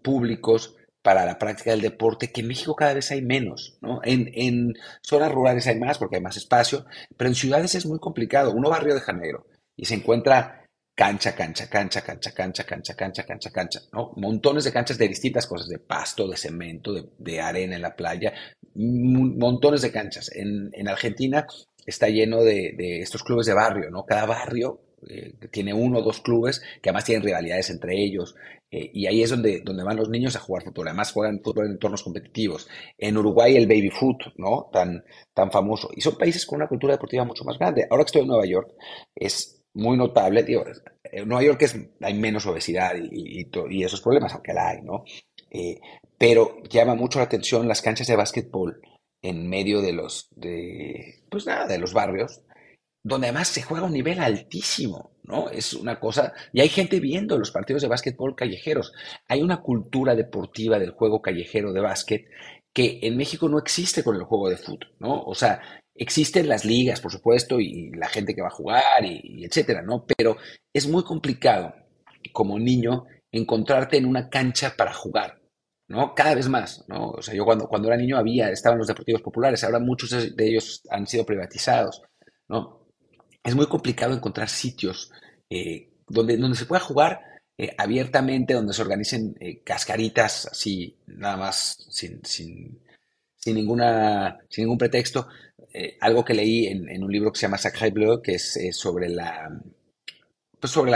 públicos 0.00 0.76
para 1.08 1.24
la 1.24 1.38
práctica 1.38 1.70
del 1.70 1.80
deporte, 1.80 2.30
que 2.30 2.42
en 2.42 2.48
México 2.48 2.76
cada 2.76 2.92
vez 2.92 3.10
hay 3.10 3.22
menos, 3.22 3.78
¿no? 3.80 4.00
En, 4.04 4.30
en, 4.34 4.74
zonas 5.00 5.32
rurales 5.32 5.66
hay 5.66 5.80
más 5.80 5.96
porque 5.96 6.16
hay 6.16 6.22
más 6.22 6.36
espacio, 6.36 6.84
pero 7.16 7.30
en 7.30 7.34
ciudades 7.34 7.74
es 7.74 7.86
muy 7.86 7.98
complicado. 7.98 8.52
Uno 8.52 8.68
va 8.68 8.76
a 8.76 8.80
Río 8.80 8.92
de 8.92 9.00
Janeiro 9.00 9.46
y 9.74 9.86
se 9.86 9.94
encuentra 9.94 10.66
cancha, 10.94 11.34
cancha, 11.34 11.66
cancha, 11.70 12.02
cancha, 12.02 12.34
cancha, 12.34 12.64
cancha, 12.66 12.94
cancha, 12.94 13.24
cancha, 13.24 13.50
cancha, 13.50 13.80
¿no? 13.90 14.12
Montones 14.16 14.64
de 14.64 14.72
canchas 14.72 14.98
de 14.98 15.08
distintas 15.08 15.46
cosas, 15.46 15.68
de 15.68 15.78
pasto, 15.78 16.28
de 16.28 16.36
cemento, 16.36 16.92
de, 17.16 17.40
arena 17.40 17.76
en 17.76 17.80
la 17.80 17.96
playa, 17.96 18.34
montones 18.74 19.80
de 19.80 19.90
canchas. 19.90 20.30
En, 20.34 20.68
en 20.74 20.88
Argentina 20.88 21.46
está 21.86 22.08
lleno 22.10 22.42
de, 22.42 22.74
de, 22.76 23.00
estos 23.00 23.22
clubes 23.22 23.46
de 23.46 23.54
barrio, 23.54 23.88
¿no? 23.88 24.04
Cada 24.04 24.26
barrio 24.26 24.82
eh, 25.08 25.32
tiene 25.50 25.72
uno 25.72 26.00
o 26.00 26.02
dos 26.02 26.20
clubes 26.20 26.60
que 26.82 26.90
además 26.90 27.04
tienen 27.04 27.24
rivalidades 27.24 27.70
entre 27.70 27.94
ellos. 27.96 28.34
Eh, 28.70 28.90
y 28.92 29.06
ahí 29.06 29.22
es 29.22 29.30
donde, 29.30 29.60
donde 29.60 29.82
van 29.82 29.96
los 29.96 30.08
niños 30.08 30.36
a 30.36 30.40
jugar 30.40 30.62
fútbol. 30.62 30.88
Además 30.88 31.12
juegan 31.12 31.40
fútbol 31.42 31.66
en 31.66 31.72
entornos 31.72 32.02
competitivos. 32.02 32.68
En 32.96 33.16
Uruguay 33.16 33.56
el 33.56 33.66
baby 33.66 33.90
foot, 33.90 34.18
¿no? 34.36 34.68
Tan, 34.72 35.04
tan 35.34 35.50
famoso. 35.50 35.90
Y 35.94 36.00
son 36.00 36.16
países 36.16 36.44
con 36.44 36.56
una 36.56 36.68
cultura 36.68 36.94
deportiva 36.94 37.24
mucho 37.24 37.44
más 37.44 37.58
grande. 37.58 37.86
Ahora 37.90 38.04
que 38.04 38.08
estoy 38.08 38.22
en 38.22 38.28
Nueva 38.28 38.46
York, 38.46 38.72
es 39.14 39.62
muy 39.74 39.96
notable. 39.96 40.42
Digo, 40.42 40.64
en 41.04 41.28
Nueva 41.28 41.44
York 41.44 41.62
es, 41.62 41.76
hay 42.00 42.14
menos 42.14 42.46
obesidad 42.46 42.94
y, 42.96 43.48
y, 43.70 43.84
esos 43.84 44.00
problemas, 44.00 44.34
aunque 44.34 44.52
la 44.52 44.68
hay, 44.70 44.82
¿no? 44.82 45.04
Eh, 45.50 45.80
pero 46.18 46.62
llama 46.68 46.94
mucho 46.94 47.18
la 47.18 47.26
atención 47.26 47.68
las 47.68 47.80
canchas 47.80 48.06
de 48.06 48.16
básquetbol 48.16 48.80
en 49.22 49.48
medio 49.48 49.80
de 49.80 49.92
los, 49.92 50.28
de, 50.36 51.24
pues 51.30 51.46
nada, 51.46 51.66
de 51.66 51.78
los 51.78 51.92
barrios 51.92 52.42
donde 53.08 53.28
además 53.28 53.48
se 53.48 53.62
juega 53.62 53.84
a 53.84 53.86
un 53.86 53.94
nivel 53.94 54.20
altísimo, 54.20 55.12
¿no? 55.24 55.48
Es 55.48 55.72
una 55.72 55.98
cosa, 55.98 56.32
y 56.52 56.60
hay 56.60 56.68
gente 56.68 57.00
viendo 57.00 57.38
los 57.38 57.50
partidos 57.50 57.82
de 57.82 57.88
básquetbol 57.88 58.36
callejeros. 58.36 58.92
Hay 59.28 59.42
una 59.42 59.62
cultura 59.62 60.14
deportiva 60.14 60.78
del 60.78 60.90
juego 60.90 61.22
callejero 61.22 61.72
de 61.72 61.80
básquet 61.80 62.26
que 62.72 63.00
en 63.02 63.16
México 63.16 63.48
no 63.48 63.58
existe 63.58 64.04
con 64.04 64.16
el 64.16 64.24
juego 64.24 64.50
de 64.50 64.56
fútbol, 64.56 64.94
¿no? 65.00 65.22
O 65.22 65.34
sea, 65.34 65.60
existen 65.94 66.48
las 66.48 66.64
ligas, 66.64 67.00
por 67.00 67.10
supuesto, 67.10 67.58
y 67.58 67.90
la 67.92 68.08
gente 68.08 68.34
que 68.34 68.42
va 68.42 68.48
a 68.48 68.52
jugar, 68.52 69.04
y, 69.04 69.44
etcétera, 69.44 69.82
¿no? 69.82 70.04
Pero 70.06 70.36
es 70.72 70.86
muy 70.86 71.02
complicado 71.02 71.74
como 72.32 72.58
niño 72.58 73.06
encontrarte 73.32 73.96
en 73.96 74.06
una 74.06 74.28
cancha 74.28 74.74
para 74.76 74.92
jugar, 74.92 75.40
¿no? 75.88 76.14
Cada 76.14 76.34
vez 76.34 76.48
más, 76.48 76.84
¿no? 76.88 77.10
O 77.12 77.22
sea, 77.22 77.34
yo 77.34 77.44
cuando, 77.44 77.66
cuando 77.68 77.88
era 77.88 77.96
niño 77.96 78.18
había, 78.18 78.50
estaban 78.50 78.78
los 78.78 78.86
deportivos 78.86 79.22
populares, 79.22 79.64
ahora 79.64 79.80
muchos 79.80 80.36
de 80.36 80.48
ellos 80.48 80.82
han 80.90 81.06
sido 81.06 81.24
privatizados, 81.24 82.02
¿no? 82.48 82.87
Es 83.48 83.54
muy 83.54 83.66
complicado 83.66 84.14
encontrar 84.14 84.48
sitios 84.50 85.10
eh, 85.48 85.88
donde, 86.06 86.36
donde 86.36 86.56
se 86.56 86.66
pueda 86.66 86.80
jugar 86.80 87.22
eh, 87.56 87.74
abiertamente, 87.78 88.52
donde 88.52 88.74
se 88.74 88.82
organicen 88.82 89.36
eh, 89.40 89.62
cascaritas 89.62 90.46
así, 90.46 90.96
nada 91.06 91.38
más, 91.38 91.86
sin, 91.88 92.22
sin, 92.24 92.78
ninguna, 93.46 94.38
sin 94.50 94.64
ningún 94.64 94.76
pretexto. 94.76 95.28
algo 96.00 96.24
que 96.24 96.34
leí 96.34 96.66
en, 96.66 97.02
un 97.02 97.10
libro 97.10 97.32
que 97.32 97.38
se 97.38 97.46
llama 97.46 97.56
Sacré 97.56 97.90
Bleu, 97.90 98.20
que 98.20 98.34
es 98.34 98.58
sobre 98.72 99.08
la 99.08 99.50
pues 100.60 100.72
sobre 100.72 100.92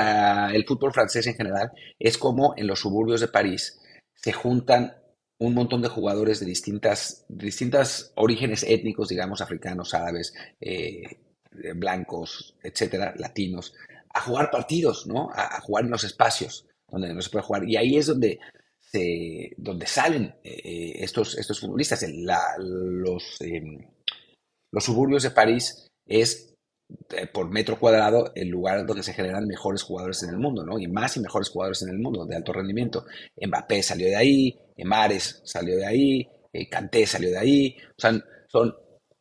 el 0.55 0.67
fútbol 0.67 0.93
francés 0.93 1.27
en 1.29 1.37
general, 1.37 1.71
es 1.99 2.19
como 2.19 2.55
en 2.57 2.67
los 2.67 2.81
suburbios 2.81 3.21
de 3.21 3.29
París 3.29 3.81
se 4.15 4.33
juntan 4.33 4.97
un 5.39 5.55
montón 5.55 5.83
de 5.83 5.89
jugadores 5.89 6.41
de 6.41 6.47
distintas, 6.47 7.25
distintas 7.29 8.13
orígenes 8.17 8.65
étnicos, 8.65 9.09
digamos, 9.09 9.41
africanos, 9.41 9.95
árabes, 9.95 10.35
blancos, 11.75 12.55
etcétera, 12.63 13.15
latinos, 13.17 13.75
a 14.15 14.21
jugar 14.21 14.51
partidos, 14.51 15.07
¿no? 15.07 15.31
A, 15.35 15.61
jugar 15.61 15.85
en 15.85 15.91
los 15.91 16.05
espacios 16.05 16.67
donde 16.89 17.15
no 17.15 17.23
se 17.23 17.31
puede 17.31 17.45
jugar. 17.45 17.69
Y 17.69 17.77
ahí 17.77 17.97
es 17.97 18.07
donde, 18.07 18.39
se, 18.79 19.53
donde 19.57 19.87
salen 19.87 20.35
eh, 20.45 20.93
estos, 20.97 21.39
estos 21.39 21.61
futbolistas. 21.61 22.05
los, 22.59 23.41
em, 23.41 23.79
los 24.71 24.85
suburbios 24.85 25.23
de 25.23 25.31
París 25.31 25.87
es 26.07 26.55
eh, 27.11 27.27
por 27.27 27.49
metro 27.51 27.79
cuadrado 27.79 28.33
el 28.35 28.49
lugar 28.49 28.85
donde 28.87 29.03
se 29.03 29.15
generan 29.15 29.47
mejores 29.47 29.83
jugadores 29.83 30.23
en 30.25 30.31
el 30.31 30.39
mundo, 30.39 30.65
¿no? 30.65 30.79
Y 30.79 30.89
más 30.89 31.17
y 31.17 31.21
mejores 31.21 31.49
jugadores 31.49 31.83
en 31.83 31.91
el 31.91 31.99
mundo 31.99 32.27
de 32.27 32.37
alto 32.37 32.53
rendimiento. 32.53 33.07
Mbappé 33.41 33.83
salió 33.83 34.07
de 34.09 34.17
ahí, 34.17 34.59
Mares 34.85 35.41
salió 35.45 35.77
de 35.77 35.87
ahí, 35.87 36.29
eh, 36.53 36.69
Kanté 36.69 37.07
salió 37.07 37.31
de 37.31 37.39
ahí. 37.39 37.77
O 37.97 38.01
sea, 38.01 38.13
son 38.49 38.75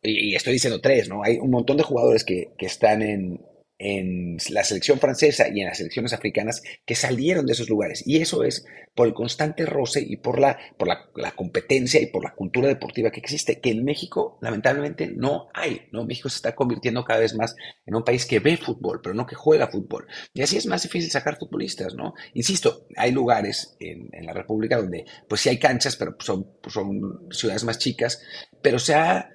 y 0.03 0.36
estoy 0.36 0.53
diciendo 0.53 0.81
tres, 0.81 1.10
¿no? 1.10 1.24
Hay 1.24 1.38
un 1.38 1.51
montón 1.51 1.77
de 1.77 1.84
jugadores 1.84 2.24
que, 2.24 2.53
que 2.58 2.65
están 2.65 3.01
en, 3.01 3.39
en 3.84 4.38
la 4.51 4.63
selección 4.63 5.00
francesa 5.00 5.48
y 5.50 5.60
en 5.60 5.65
las 5.65 5.77
selecciones 5.77 6.13
africanas 6.13 6.62
que 6.86 6.93
salieron 6.93 7.48
de 7.48 7.53
esos 7.53 7.67
lugares. 7.67 8.03
Y 8.05 8.22
eso 8.22 8.43
es 8.43 8.63
por 8.93 9.08
el 9.08 9.15
constante 9.15 9.65
roce 9.65 10.05
y 10.08 10.17
por 10.17 10.39
la, 10.39 10.60
por 10.77 10.88
la, 10.88 11.31
competencia 11.31 12.00
y 12.00 12.05
por 12.05 12.24
la 12.24 12.36
cultura 12.36 12.67
deportiva 12.67 13.10
que 13.10 13.20
existe, 13.20 13.60
que 13.60 13.72
en 13.72 13.84
México 13.84 14.38
lamentablemente 14.39 15.08
no 15.08 15.48
hay. 15.55 15.81
¿no? 15.91 16.05
México 16.05 16.29
se 16.29 16.36
está 16.36 16.53
convirtiendo 16.53 17.03
cada 17.03 17.22
vez 17.22 17.34
más 17.34 17.55
en 17.84 17.96
un 17.96 18.03
país 18.03 18.27
que 18.27 18.39
ve 18.39 18.55
fútbol, 18.55 19.01
pero 19.01 19.15
no 19.15 19.25
que 19.25 19.34
juega 19.34 19.67
fútbol. 19.67 20.05
Y 20.31 20.43
así 20.43 20.58
es 20.58 20.67
más 20.67 20.84
difícil 20.84 21.10
sacar 21.10 21.39
futbolistas, 21.39 21.96
¿no? 21.96 22.13
Insisto, 22.36 22.86
hay 22.96 23.12
lugares 23.12 23.75
en, 23.79 24.10
en 24.12 24.27
la 24.27 24.34
República 24.34 24.77
donde 24.77 25.05
pues 25.27 25.41
sí 25.41 25.50
hay 25.50 25.58
canchas, 25.58 25.96
pero 25.96 26.15
son, 26.20 26.51
son 26.67 27.27
ciudades 27.31 27.63
más 27.63 27.79
chicas, 27.79 28.22
pero 28.62 28.77
se 28.77 28.93
ha 28.93 29.27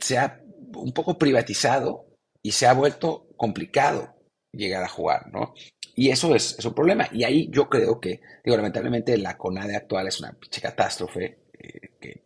se 0.00 0.18
ha 0.18 0.40
un 0.74 0.92
poco 0.92 1.18
privatizado 1.18 2.06
y 2.42 2.52
se 2.52 2.66
ha 2.66 2.74
vuelto 2.74 3.28
complicado 3.36 4.14
llegar 4.52 4.82
a 4.82 4.88
jugar, 4.88 5.30
¿no? 5.32 5.54
Y 5.94 6.10
eso 6.10 6.34
es, 6.34 6.64
un 6.64 6.74
problema. 6.74 7.08
Y 7.12 7.24
ahí 7.24 7.48
yo 7.50 7.68
creo 7.68 8.00
que, 8.00 8.20
digo, 8.44 8.56
lamentablemente 8.56 9.16
la 9.18 9.36
CONADE 9.36 9.76
actual 9.76 10.06
es 10.08 10.20
una 10.20 10.32
pinche 10.32 10.60
catástrofe, 10.60 11.40
eh, 11.58 11.96
que 12.00 12.22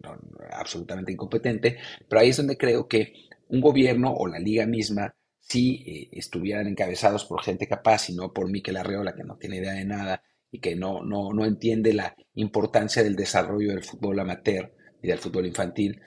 absolutamente 0.50 1.12
incompetente, 1.12 1.78
pero 2.08 2.20
ahí 2.20 2.28
es 2.28 2.36
donde 2.36 2.58
creo 2.58 2.86
que 2.86 3.14
un 3.48 3.60
gobierno 3.60 4.12
o 4.12 4.26
la 4.26 4.38
liga 4.38 4.66
misma, 4.66 5.14
si 5.40 5.82
eh, 5.86 6.08
estuvieran 6.12 6.66
encabezados 6.66 7.24
por 7.24 7.42
gente 7.42 7.66
capaz 7.66 8.10
y 8.10 8.14
no 8.14 8.32
por 8.32 8.50
Miquel 8.50 8.76
Arreola, 8.76 9.14
que 9.14 9.24
no 9.24 9.36
tiene 9.36 9.56
idea 9.56 9.72
de 9.72 9.84
nada 9.84 10.22
y 10.50 10.60
que 10.60 10.76
no, 10.76 11.02
no, 11.02 11.32
no 11.32 11.44
entiende 11.46 11.94
la 11.94 12.14
importancia 12.34 13.02
del 13.02 13.16
desarrollo 13.16 13.70
del 13.70 13.84
fútbol 13.84 14.20
amateur 14.20 14.74
y 15.02 15.08
del 15.08 15.18
fútbol 15.18 15.46
infantil, 15.46 16.00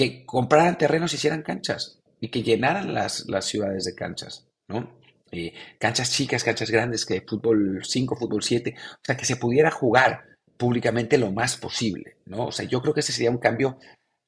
que 0.00 0.24
compraran 0.24 0.78
terrenos 0.78 1.12
y 1.12 1.16
hicieran 1.16 1.42
canchas 1.42 2.00
y 2.20 2.30
que 2.30 2.42
llenaran 2.42 2.94
las, 2.94 3.28
las 3.28 3.44
ciudades 3.44 3.84
de 3.84 3.94
canchas, 3.94 4.48
¿no? 4.66 4.98
Eh, 5.30 5.52
canchas 5.78 6.10
chicas, 6.10 6.42
canchas 6.42 6.70
grandes, 6.70 7.04
que 7.04 7.20
fútbol 7.20 7.82
5, 7.84 8.16
fútbol 8.16 8.42
7, 8.42 8.74
o 8.78 8.98
sea, 9.02 9.14
que 9.14 9.26
se 9.26 9.36
pudiera 9.36 9.70
jugar 9.70 10.24
públicamente 10.56 11.18
lo 11.18 11.32
más 11.32 11.58
posible, 11.58 12.16
¿no? 12.24 12.46
O 12.46 12.52
sea, 12.52 12.64
yo 12.64 12.80
creo 12.80 12.94
que 12.94 13.00
ese 13.00 13.12
sería 13.12 13.30
un 13.30 13.36
cambio 13.36 13.78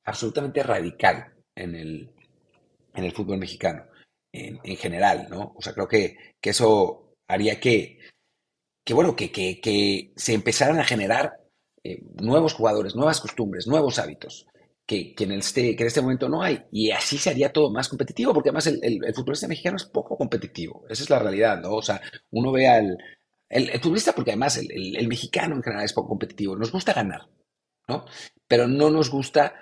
absolutamente 0.04 0.62
radical 0.62 1.32
en 1.56 1.74
el, 1.74 2.10
en 2.92 3.04
el 3.04 3.12
fútbol 3.12 3.38
mexicano, 3.38 3.86
en, 4.30 4.76
general, 4.76 5.28
¿no? 5.30 5.54
O 5.56 5.62
sea, 5.62 5.72
creo 5.72 5.88
que, 5.88 6.18
que 6.38 6.50
eso 6.50 7.14
haría 7.28 7.58
que, 7.58 7.98
que 8.84 8.92
bueno, 8.92 9.16
que, 9.16 9.32
que, 9.32 9.58
que 9.58 10.12
se 10.16 10.34
empezaran 10.34 10.78
a 10.80 10.84
generar 10.84 11.40
eh, 11.82 12.02
nuevos 12.20 12.52
jugadores, 12.52 12.94
nuevas 12.94 13.22
costumbres, 13.22 13.66
nuevos 13.66 13.98
hábitos 13.98 14.46
que, 14.86 15.14
en 15.18 15.32
este, 15.32 15.76
que 15.76 15.82
en 15.82 15.86
este 15.86 16.02
momento 16.02 16.28
no 16.28 16.42
hay. 16.42 16.64
Y 16.70 16.90
así 16.90 17.18
se 17.18 17.30
haría 17.30 17.52
todo 17.52 17.70
más 17.70 17.88
competitivo, 17.88 18.34
porque 18.34 18.50
además 18.50 18.66
el, 18.66 19.00
futbolista 19.14 19.48
mexicano 19.48 19.76
es 19.76 19.84
poco 19.84 20.16
competitivo. 20.16 20.84
Esa 20.88 21.02
es 21.02 21.10
la 21.10 21.18
realidad, 21.18 21.60
¿no? 21.60 21.72
O 21.74 21.82
sea, 21.82 22.00
uno 22.30 22.52
ve 22.52 22.68
al... 22.68 22.98
El, 23.48 23.80
futbolista, 23.80 24.12
porque 24.12 24.32
además 24.32 24.58
el, 24.58 25.08
mexicano 25.08 25.56
en 25.56 25.62
general 25.62 25.84
es 25.84 25.92
poco 25.92 26.08
competitivo. 26.08 26.56
Nos 26.56 26.72
gusta 26.72 26.92
ganar, 26.92 27.28
¿no? 27.88 28.04
Pero 28.46 28.66
no 28.66 28.90
nos 28.90 29.10
gusta... 29.10 29.54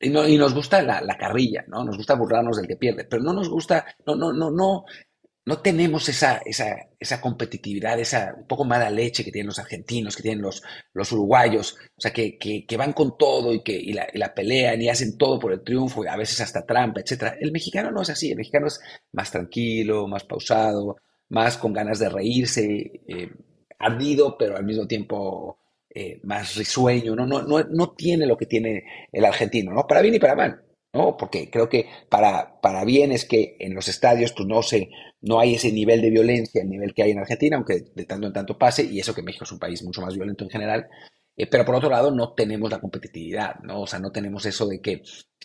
Y, 0.00 0.08
y 0.08 0.38
nos 0.38 0.52
gusta 0.52 0.82
la, 0.82 1.00
la, 1.00 1.16
carrilla, 1.16 1.64
¿no? 1.68 1.84
Nos 1.84 1.96
gusta 1.96 2.14
burlarnos 2.14 2.56
del 2.56 2.66
que 2.66 2.76
pierde, 2.76 3.04
pero 3.04 3.22
no 3.22 3.32
nos 3.32 3.48
gusta, 3.48 3.86
no, 4.04 4.16
no, 4.16 4.32
no, 4.32 4.50
no, 4.50 4.84
no 5.44 5.58
tenemos 5.60 6.08
esa, 6.08 6.40
esa, 6.44 6.76
esa, 7.00 7.20
competitividad, 7.20 7.98
esa 7.98 8.34
un 8.36 8.46
poco 8.46 8.64
mala 8.64 8.90
leche 8.90 9.24
que 9.24 9.32
tienen 9.32 9.48
los 9.48 9.58
argentinos, 9.58 10.16
que 10.16 10.22
tienen 10.22 10.42
los, 10.42 10.62
los 10.92 11.10
uruguayos, 11.10 11.76
o 11.96 12.00
sea, 12.00 12.12
que, 12.12 12.38
que, 12.38 12.76
van 12.76 12.92
con 12.92 13.18
todo 13.18 13.52
y 13.52 13.62
que 13.62 13.72
y 13.72 13.92
la, 13.92 14.34
pelean 14.34 14.80
y 14.80 14.88
hacen 14.88 15.18
todo 15.18 15.40
por 15.40 15.52
el 15.52 15.62
triunfo 15.62 16.04
y 16.04 16.08
a 16.08 16.16
veces 16.16 16.40
hasta 16.40 16.64
trampa, 16.64 17.00
etcétera. 17.00 17.36
El 17.40 17.50
mexicano 17.50 17.90
no 17.90 18.02
es 18.02 18.10
así, 18.10 18.30
el 18.30 18.36
mexicano 18.36 18.68
es 18.68 18.80
más 19.12 19.32
tranquilo, 19.32 20.06
más 20.06 20.24
pausado, 20.24 20.96
más 21.28 21.58
con 21.58 21.72
ganas 21.72 21.98
de 21.98 22.08
reírse, 22.08 23.02
eh, 23.08 23.30
ardido, 23.78 24.36
pero 24.38 24.56
al 24.56 24.64
mismo 24.64 24.86
tiempo 24.86 25.58
eh, 25.92 26.20
más 26.22 26.54
risueño, 26.54 27.16
¿no? 27.16 27.26
No, 27.26 27.42
no, 27.42 27.64
no 27.64 27.90
tiene 27.92 28.26
lo 28.26 28.36
que 28.36 28.46
tiene 28.46 28.84
el 29.10 29.24
argentino, 29.24 29.72
¿no? 29.72 29.86
Para 29.86 30.02
bien 30.02 30.14
y 30.14 30.20
para 30.20 30.36
mal. 30.36 30.62
¿No? 30.92 31.16
Porque 31.16 31.50
creo 31.50 31.68
que 31.68 31.86
para, 32.08 32.60
para 32.60 32.84
bien 32.84 33.12
es 33.12 33.24
que 33.24 33.56
en 33.60 33.74
los 33.74 33.88
estadios 33.88 34.32
pues 34.32 34.46
no, 34.46 34.62
se, 34.62 34.90
no 35.22 35.40
hay 35.40 35.54
ese 35.54 35.72
nivel 35.72 36.00
de 36.02 36.10
violencia, 36.10 36.62
el 36.62 36.68
nivel 36.70 36.94
que 36.94 37.02
hay 37.02 37.12
en 37.12 37.18
Argentina, 37.18 37.56
aunque 37.56 37.84
de 37.94 38.04
tanto 38.04 38.26
en 38.26 38.32
tanto 38.32 38.58
pase, 38.58 38.84
y 38.84 39.00
eso 39.00 39.14
que 39.14 39.22
México 39.22 39.44
es 39.44 39.52
un 39.52 39.58
país 39.58 39.82
mucho 39.82 40.02
más 40.02 40.14
violento 40.14 40.44
en 40.44 40.50
general, 40.50 40.88
eh, 41.36 41.46
pero 41.46 41.64
por 41.64 41.76
otro 41.76 41.90
lado 41.90 42.10
no 42.10 42.34
tenemos 42.34 42.70
la 42.70 42.80
competitividad, 42.80 43.56
¿no? 43.62 43.82
O 43.82 43.86
sea, 43.86 43.98
no 43.98 44.12
tenemos 44.12 44.44
eso 44.46 44.66
de 44.66 44.80
que, 44.80 45.02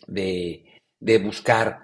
de, 0.07 0.65
de 0.99 1.17
buscar 1.19 1.79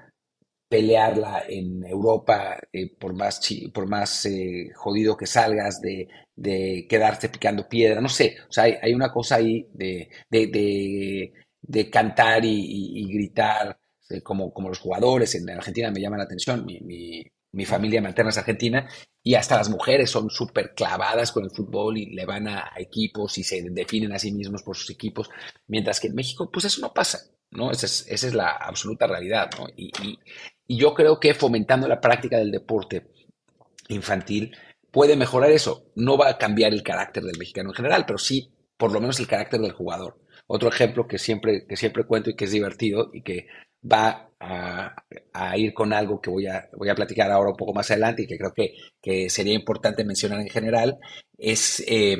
pelearla 0.69 1.43
en 1.47 1.83
Europa 1.85 2.57
eh, 2.71 2.89
por 2.97 3.13
más, 3.13 3.39
por 3.73 3.87
más 3.87 4.25
eh, 4.25 4.71
jodido 4.75 5.15
que 5.15 5.27
salgas, 5.27 5.79
de, 5.81 6.07
de, 6.35 6.87
quedarte 6.89 7.29
picando 7.29 7.69
piedra, 7.69 8.01
no 8.01 8.09
sé, 8.09 8.37
o 8.49 8.51
sea, 8.51 8.63
hay, 8.65 8.75
hay 8.81 8.93
una 8.93 9.11
cosa 9.11 9.35
ahí 9.35 9.67
de, 9.73 10.09
de 10.29 10.47
de 10.47 11.33
cantar 11.91 12.43
y, 12.45 13.07
gritar 13.13 13.79
eh, 14.09 14.21
como, 14.21 14.53
como 14.53 14.69
los 14.69 14.79
jugadores. 14.79 15.35
En 15.35 15.49
Argentina 15.49 15.91
me 15.91 16.01
llama 16.01 16.17
la 16.17 16.23
atención, 16.23 16.65
mi, 16.65 16.79
mi, 16.81 17.65
familia 17.65 18.01
materna 18.01 18.31
es 18.31 18.37
argentina 18.37 18.89
y 19.21 19.35
hasta 19.35 19.57
las 19.57 19.69
mujeres 19.69 20.09
son 20.09 20.29
súper 20.29 20.73
clavadas 20.73 21.31
con 21.31 21.43
el 21.43 21.51
fútbol 21.51 21.97
y 21.97 22.07
le 22.07 22.25
van 22.25 22.47
a, 22.47 22.71
equipos 22.77 23.37
y 23.37 23.43
se 23.43 23.61
definen 23.69 24.11
a 24.11 24.19
sí 24.19 24.31
mismos 24.31 24.63
por 24.63 24.75
sus 24.75 24.89
equipos, 24.89 25.29
mientras 25.67 25.99
que 25.99 26.07
en 26.07 26.15
México 26.15 26.49
pues 26.51 26.65
eso 26.65 26.81
no 26.81 26.93
pasa, 26.93 27.19
¿no? 27.51 27.71
Esa 27.71 27.85
es, 27.85 28.05
esa 28.09 28.27
es 28.27 28.33
la 28.33 28.51
absoluta 28.51 29.07
realidad, 29.07 29.49
y, 29.77 29.91
y 30.67 30.77
yo 30.77 30.93
creo 30.93 31.19
que 31.19 31.33
fomentando 31.33 31.87
la 31.87 32.01
práctica 32.01 32.37
del 32.37 32.51
deporte 32.51 33.07
infantil 33.87 34.55
puede 34.91 35.15
mejorar 35.15 35.51
eso. 35.51 35.91
No 35.95 36.17
va 36.17 36.29
a 36.29 36.37
cambiar 36.37 36.73
el 36.73 36.83
carácter 36.83 37.23
del 37.23 37.37
mexicano 37.37 37.69
en 37.69 37.75
general, 37.75 38.05
pero 38.05 38.17
sí 38.17 38.53
por 38.77 38.91
lo 38.91 38.99
menos 38.99 39.19
el 39.19 39.27
carácter 39.27 39.59
del 39.61 39.71
jugador. 39.71 40.19
Otro 40.55 40.69
ejemplo 40.69 41.07
que 41.07 41.17
siempre, 41.17 41.65
que 41.65 41.75
siempre 41.75 42.03
cuento 42.03 42.29
y 42.29 42.35
que 42.35 42.45
es 42.45 42.51
divertido 42.51 43.09
y 43.11 43.23
que 43.23 43.47
va 43.91 44.29
a, 44.39 45.57
ir 45.57 45.73
con 45.73 45.91
algo 45.93 46.21
que 46.21 46.29
voy 46.29 46.45
a, 46.45 46.69
voy 46.77 46.89
a 46.89 46.95
platicar 46.95 47.31
ahora 47.31 47.49
un 47.49 47.57
poco 47.57 47.73
más 47.73 47.89
adelante 47.89 48.21
y 48.21 48.27
que 48.27 48.37
creo 48.37 48.53
que, 48.53 48.75
que 49.01 49.31
sería 49.31 49.55
importante 49.55 50.05
mencionar 50.05 50.39
en 50.41 50.49
general, 50.49 50.99
es, 51.39 51.83
eh, 51.87 52.15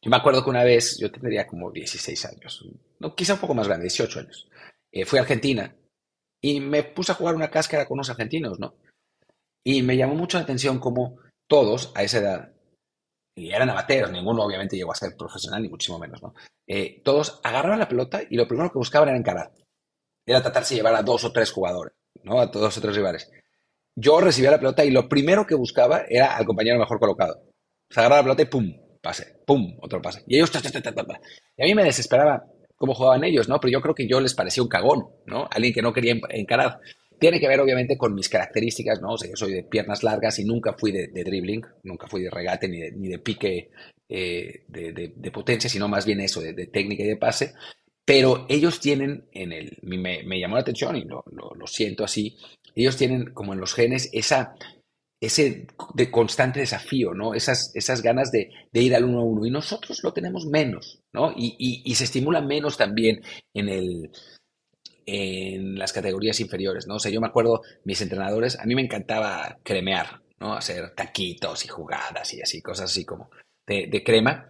yo 0.00 0.08
me 0.08 0.16
acuerdo 0.16 0.44
que 0.44 0.50
una 0.50 0.62
vez, 0.62 0.98
yo 1.00 1.10
tendría 1.10 1.48
como 1.48 1.72
16 1.72 2.26
años, 2.26 2.64
no, 3.00 3.16
quizá 3.16 3.34
un 3.34 3.40
poco 3.40 3.54
más 3.54 3.66
grande, 3.66 3.86
18 3.86 4.20
años, 4.20 4.48
eh, 4.92 5.04
fui 5.04 5.18
a 5.18 5.22
Argentina 5.22 5.74
y 6.40 6.60
me 6.60 6.84
puse 6.84 7.10
a 7.10 7.16
jugar 7.16 7.34
una 7.34 7.50
cáscara 7.50 7.88
con 7.88 7.96
unos 7.96 8.10
argentinos, 8.10 8.60
¿no? 8.60 8.76
Y 9.64 9.82
me 9.82 9.96
llamó 9.96 10.14
mucho 10.14 10.38
la 10.38 10.44
atención 10.44 10.78
como 10.78 11.18
todos 11.48 11.90
a 11.96 12.04
esa 12.04 12.18
edad 12.18 12.51
y 13.34 13.50
eran 13.50 13.70
amateurs, 13.70 14.10
ninguno 14.10 14.44
obviamente 14.44 14.76
llegó 14.76 14.92
a 14.92 14.96
ser 14.96 15.16
profesional, 15.16 15.62
ni 15.62 15.68
muchísimo 15.68 15.98
menos, 15.98 16.22
¿no? 16.22 16.34
Eh, 16.66 17.00
todos 17.04 17.40
agarraban 17.42 17.78
la 17.78 17.88
pelota 17.88 18.20
y 18.28 18.36
lo 18.36 18.46
primero 18.46 18.70
que 18.70 18.78
buscaban 18.78 19.08
era 19.08 19.18
encarar. 19.18 19.52
Era 20.26 20.42
tratarse 20.42 20.74
de 20.74 20.80
llevar 20.80 20.94
a 20.94 21.02
dos 21.02 21.24
o 21.24 21.32
tres 21.32 21.50
jugadores, 21.50 21.94
¿no? 22.22 22.40
A 22.40 22.46
dos 22.46 22.76
o 22.76 22.80
tres 22.80 22.94
rivales. 22.94 23.30
Yo 23.94 24.20
recibía 24.20 24.50
la 24.50 24.58
pelota 24.58 24.84
y 24.84 24.90
lo 24.90 25.08
primero 25.08 25.46
que 25.46 25.54
buscaba 25.54 26.02
era 26.08 26.36
al 26.36 26.44
compañero 26.44 26.78
mejor 26.78 26.98
colocado. 26.98 27.42
Se 27.90 28.00
agarraba 28.00 28.20
la 28.20 28.24
pelota 28.24 28.42
y 28.42 28.46
¡pum! 28.46 28.98
Pase, 29.00 29.40
¡pum! 29.46 29.76
Otro 29.80 30.00
pase. 30.00 30.22
Y 30.26 30.36
ellos... 30.36 30.50
y 30.54 31.62
a 31.62 31.66
mí 31.66 31.74
me 31.74 31.84
desesperaba 31.84 32.44
cómo 32.76 32.94
jugaban 32.94 33.24
ellos, 33.24 33.48
¿no? 33.48 33.60
Pero 33.60 33.72
yo 33.72 33.80
creo 33.80 33.94
que 33.94 34.08
yo 34.08 34.20
les 34.20 34.34
parecía 34.34 34.62
un 34.62 34.68
cagón, 34.68 35.06
¿no? 35.26 35.48
Alguien 35.50 35.74
que 35.74 35.82
no 35.82 35.92
quería 35.92 36.14
encarar. 36.30 36.80
Tiene 37.22 37.38
que 37.38 37.46
ver, 37.46 37.60
obviamente, 37.60 37.96
con 37.96 38.16
mis 38.16 38.28
características, 38.28 39.00
¿no? 39.00 39.12
O 39.12 39.16
sea, 39.16 39.30
yo 39.30 39.36
soy 39.36 39.52
de 39.52 39.62
piernas 39.62 40.02
largas 40.02 40.40
y 40.40 40.44
nunca 40.44 40.72
fui 40.72 40.90
de, 40.90 41.06
dribbling, 41.06 41.64
nunca 41.84 42.08
fui 42.08 42.20
de 42.20 42.30
regate 42.30 42.66
ni 42.66 42.80
de, 42.80 42.90
ni 42.90 43.06
de 43.06 43.20
pique 43.20 43.70
eh, 44.08 44.64
de, 44.66 45.30
potencia, 45.30 45.70
sino 45.70 45.86
más 45.86 46.04
bien 46.04 46.18
eso, 46.18 46.40
de, 46.40 46.66
técnica 46.66 47.04
y 47.04 47.06
de 47.06 47.16
pase. 47.16 47.54
Pero 48.04 48.44
ellos 48.48 48.80
tienen 48.80 49.28
en 49.30 49.52
el, 49.52 49.78
me, 49.82 50.24
me 50.24 50.40
llamó 50.40 50.56
la 50.56 50.62
atención 50.62 50.96
y 50.96 51.04
lo, 51.04 51.22
lo, 51.30 51.64
siento 51.68 52.02
así, 52.02 52.36
ellos 52.74 52.96
tienen 52.96 53.32
como 53.32 53.52
en 53.52 53.60
los 53.60 53.72
genes 53.72 54.10
esa, 54.12 54.56
ese 55.20 55.68
de 55.94 56.10
constante 56.10 56.58
desafío, 56.58 57.14
¿no? 57.14 57.34
Esas, 57.34 57.70
esas 57.76 58.02
ganas 58.02 58.32
de, 58.32 58.50
de, 58.72 58.82
ir 58.82 58.96
al 58.96 59.04
uno 59.04 59.20
a 59.20 59.24
uno. 59.24 59.46
Y 59.46 59.50
nosotros 59.52 60.02
lo 60.02 60.12
tenemos 60.12 60.46
menos, 60.46 61.04
¿no? 61.12 61.30
Y, 61.36 61.54
y, 61.56 61.82
y, 61.84 61.94
se 61.94 62.02
estimula 62.02 62.40
menos 62.40 62.76
también 62.76 63.22
en 63.54 63.68
el, 63.68 64.10
en 65.06 65.78
las 65.78 65.92
categorías 65.92 66.40
inferiores, 66.40 66.86
¿no? 66.86 66.96
O 66.96 66.98
sea, 66.98 67.10
yo 67.10 67.20
me 67.20 67.26
acuerdo, 67.26 67.62
mis 67.84 68.00
entrenadores, 68.00 68.58
a 68.58 68.64
mí 68.64 68.74
me 68.74 68.82
encantaba 68.82 69.58
cremear, 69.62 70.22
¿no? 70.40 70.54
Hacer 70.54 70.94
taquitos 70.94 71.64
y 71.64 71.68
jugadas 71.68 72.32
y 72.34 72.42
así, 72.42 72.62
cosas 72.62 72.90
así 72.90 73.04
como 73.04 73.30
de, 73.66 74.02
crema. 74.04 74.48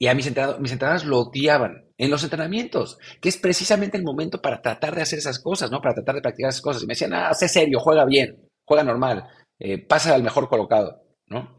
Y 0.00 0.06
a 0.06 0.14
mis 0.14 0.26
entrenadores, 0.26 0.60
mis 0.60 0.72
entrenadores 0.72 1.06
lo 1.06 1.18
odiaban 1.20 1.86
en 1.96 2.10
los 2.10 2.22
entrenamientos, 2.22 2.98
que 3.20 3.28
es 3.28 3.36
precisamente 3.36 3.96
el 3.96 4.04
momento 4.04 4.40
para 4.40 4.62
tratar 4.62 4.94
de 4.94 5.02
hacer 5.02 5.18
esas 5.18 5.40
cosas, 5.40 5.70
¿no? 5.70 5.80
Para 5.80 5.94
tratar 5.94 6.14
de 6.14 6.22
practicar 6.22 6.50
esas 6.50 6.62
cosas. 6.62 6.82
Y 6.82 6.86
me 6.86 6.92
decían, 6.92 7.14
ah, 7.14 7.34
sé 7.34 7.48
serio, 7.48 7.80
juega 7.80 8.04
bien, 8.04 8.48
juega 8.64 8.84
normal, 8.84 9.24
eh, 9.58 9.78
pasa 9.78 10.14
al 10.14 10.22
mejor 10.22 10.48
colocado, 10.48 11.02
¿no? 11.26 11.57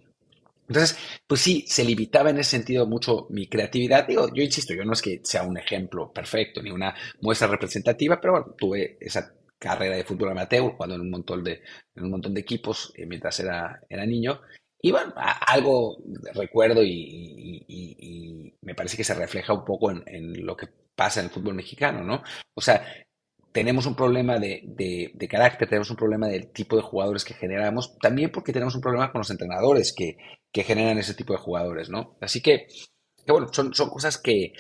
Entonces, 0.70 0.98
pues 1.26 1.42
sí, 1.42 1.66
se 1.68 1.84
limitaba 1.84 2.30
en 2.30 2.38
ese 2.38 2.52
sentido 2.52 2.86
mucho 2.86 3.26
mi 3.32 3.48
creatividad. 3.48 4.08
Digo, 4.08 4.30
yo 4.34 4.44
insisto, 4.44 4.76
yo 4.76 4.86
no 4.86 4.94
es 4.94 5.02
que 5.02 5.20
sea 5.24 5.42
un 5.44 5.58
ejemplo 5.58 6.14
perfecto 6.14 6.62
ni 6.62 6.70
una 6.70 6.96
muestra 7.22 7.48
representativa, 7.48 8.22
pero 8.22 8.34
bueno, 8.34 8.56
tuve 8.56 8.98
esa 9.02 9.34
carrera 9.58 9.96
de 9.96 10.04
fútbol 10.04 10.30
amateur 10.30 10.72
jugando 10.72 10.96
en 10.96 11.02
un 11.02 11.10
montón 11.10 11.44
de, 11.44 11.62
en 11.96 12.04
un 12.06 12.12
montón 12.12 12.36
de 12.36 12.42
equipos 12.42 12.94
eh, 12.96 13.08
mientras 13.08 13.40
era, 13.40 13.82
era 13.90 14.06
niño. 14.06 14.42
Y 14.80 14.92
bueno, 14.92 15.12
algo 15.18 15.98
recuerdo 16.36 16.84
y, 16.84 18.56
me 18.62 18.76
parece 18.76 18.96
que 18.96 19.04
se 19.04 19.16
refleja 19.16 19.54
un 19.54 19.66
poco 19.66 19.90
en, 19.90 20.04
en, 20.06 20.46
lo 20.46 20.56
que 20.56 20.68
pasa 20.96 21.20
en 21.20 21.26
el 21.26 21.32
fútbol 21.32 21.56
mexicano, 21.56 22.04
¿no? 22.04 22.22
O 22.54 22.62
sea, 22.62 22.86
tenemos 23.52 23.86
un 23.86 23.96
problema 23.96 24.38
de, 24.38 24.64
de, 25.14 25.28
carácter, 25.28 25.68
tenemos 25.68 25.90
un 25.90 25.96
problema 25.96 26.28
del 26.28 26.52
tipo 26.52 26.76
de 26.76 26.82
jugadores 26.82 27.24
que 27.24 27.34
generamos, 27.34 27.98
también 28.00 28.32
porque 28.32 28.54
tenemos 28.54 28.76
un 28.76 28.82
problema 28.82 29.12
con 29.12 29.20
los 29.20 29.32
entrenadores 29.32 29.94
que, 29.94 30.18
que 30.52 30.64
generan 30.64 30.98
ese 30.98 31.14
tipo 31.14 31.34
de 31.34 31.40
jugadores, 31.40 31.90
¿no? 31.90 32.18
Así 32.22 32.42
que, 32.42 32.68
bueno, 33.28 33.48
son, 33.52 33.74
son 33.74 33.90
cosas 33.90 34.18
que, 34.18 34.54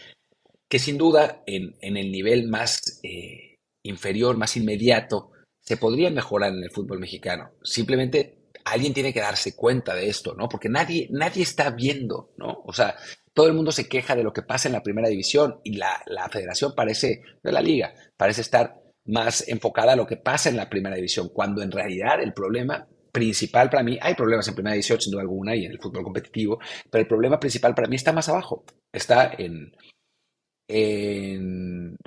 que 0.67 0.79
sin 0.79 0.97
duda 0.97 1.43
en, 1.45 1.75
en 1.81 1.97
el 1.97 2.11
nivel 2.11 2.47
más 2.47 2.99
eh, 3.03 3.57
inferior, 3.83 4.37
más 4.37 4.57
inmediato, 4.57 5.31
se 5.61 5.77
podrían 5.77 6.15
mejorar 6.15 6.53
en 6.53 6.63
el 6.63 6.71
fútbol 6.71 6.99
mexicano. 6.99 7.51
Simplemente 7.63 8.39
alguien 8.65 8.93
tiene 8.93 9.13
que 9.13 9.21
darse 9.21 9.55
cuenta 9.55 9.93
de 9.93 10.09
esto, 10.09 10.33
¿no? 10.33 10.49
Porque 10.49 10.69
nadie, 10.69 11.07
nadie 11.11 11.43
está 11.43 11.69
viendo, 11.71 12.33
¿no? 12.37 12.63
O 12.65 12.73
sea, 12.73 12.95
todo 13.39 13.47
el 13.47 13.53
mundo 13.53 13.71
se 13.71 13.87
queja 13.87 14.17
de 14.17 14.23
lo 14.23 14.33
que 14.33 14.41
pasa 14.41 14.67
en 14.67 14.73
la 14.73 14.83
primera 14.83 15.07
división 15.07 15.61
y 15.63 15.77
la, 15.77 16.03
la 16.07 16.27
federación 16.27 16.73
parece, 16.75 17.21
de 17.41 17.51
la 17.53 17.61
liga, 17.61 17.93
parece 18.17 18.41
estar 18.41 18.81
más 19.05 19.47
enfocada 19.47 19.93
a 19.93 19.95
lo 19.95 20.05
que 20.05 20.17
pasa 20.17 20.49
en 20.49 20.57
la 20.57 20.69
primera 20.69 20.97
división, 20.97 21.29
cuando 21.33 21.61
en 21.61 21.71
realidad 21.71 22.21
el 22.21 22.33
problema 22.33 22.85
principal 23.13 23.69
para 23.69 23.81
mí, 23.81 23.97
hay 24.01 24.13
problemas 24.15 24.45
en 24.49 24.55
primera 24.55 24.73
división 24.73 24.99
sin 24.99 25.11
duda 25.11 25.21
alguna 25.21 25.55
y 25.55 25.63
en 25.63 25.71
el 25.71 25.79
fútbol 25.79 26.03
competitivo, 26.03 26.59
pero 26.91 27.01
el 27.01 27.07
problema 27.07 27.39
principal 27.39 27.73
para 27.73 27.87
mí 27.87 27.95
está 27.95 28.11
más 28.11 28.27
abajo, 28.27 28.65
está 28.91 29.31
en, 29.37 29.71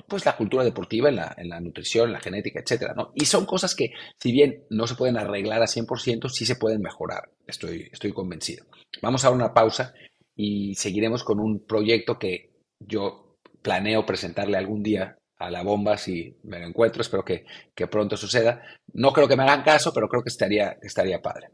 pues 0.07 0.27
la 0.27 0.37
cultura 0.37 0.63
deportiva, 0.63 1.09
en 1.09 1.15
la, 1.15 1.33
en 1.35 1.49
la 1.49 1.59
nutrición, 1.59 2.09
en 2.09 2.13
la 2.13 2.21
genética, 2.21 2.59
etcétera, 2.59 2.93
¿no? 2.95 3.11
Y 3.15 3.25
son 3.25 3.47
cosas 3.47 3.73
que, 3.73 3.89
si 4.19 4.31
bien 4.31 4.65
no 4.69 4.85
se 4.85 4.93
pueden 4.93 5.17
arreglar 5.17 5.63
a 5.63 5.65
100%, 5.65 6.29
sí 6.29 6.45
se 6.45 6.57
pueden 6.57 6.81
mejorar, 6.81 7.31
estoy, 7.47 7.89
estoy 7.91 8.13
convencido. 8.13 8.67
Vamos 9.01 9.25
a 9.25 9.31
una 9.31 9.51
pausa 9.51 9.95
y 10.35 10.75
seguiremos 10.75 11.23
con 11.23 11.39
un 11.39 11.65
proyecto 11.65 12.17
que 12.17 12.51
yo 12.79 13.37
planeo 13.61 14.05
presentarle 14.05 14.57
algún 14.57 14.83
día 14.83 15.17
a 15.37 15.51
la 15.51 15.63
bomba 15.63 15.97
si 15.97 16.37
me 16.43 16.59
lo 16.59 16.67
encuentro, 16.67 17.01
espero 17.01 17.23
que, 17.23 17.45
que, 17.75 17.87
pronto 17.87 18.15
suceda. 18.15 18.61
No 18.93 19.11
creo 19.11 19.27
que 19.27 19.35
me 19.35 19.43
hagan 19.43 19.63
caso, 19.63 19.93
pero 19.93 20.07
creo 20.07 20.23
que 20.23 20.29
estaría, 20.29 20.77
estaría 20.81 21.21
padre. 21.21 21.49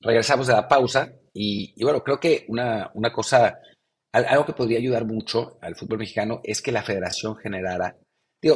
Regresamos 0.00 0.46
de 0.46 0.52
la 0.52 0.68
pausa 0.68 1.12
y, 1.32 1.72
y 1.76 1.82
bueno, 1.82 2.02
creo 2.04 2.20
que 2.20 2.44
una, 2.48 2.90
una, 2.94 3.12
cosa, 3.12 3.58
algo 4.12 4.46
que 4.46 4.52
podría 4.52 4.78
ayudar 4.78 5.04
mucho 5.04 5.58
al 5.60 5.74
fútbol 5.74 5.98
mexicano 5.98 6.40
es 6.44 6.62
que 6.62 6.70
la 6.70 6.82
federación 6.82 7.36
generara, 7.36 7.96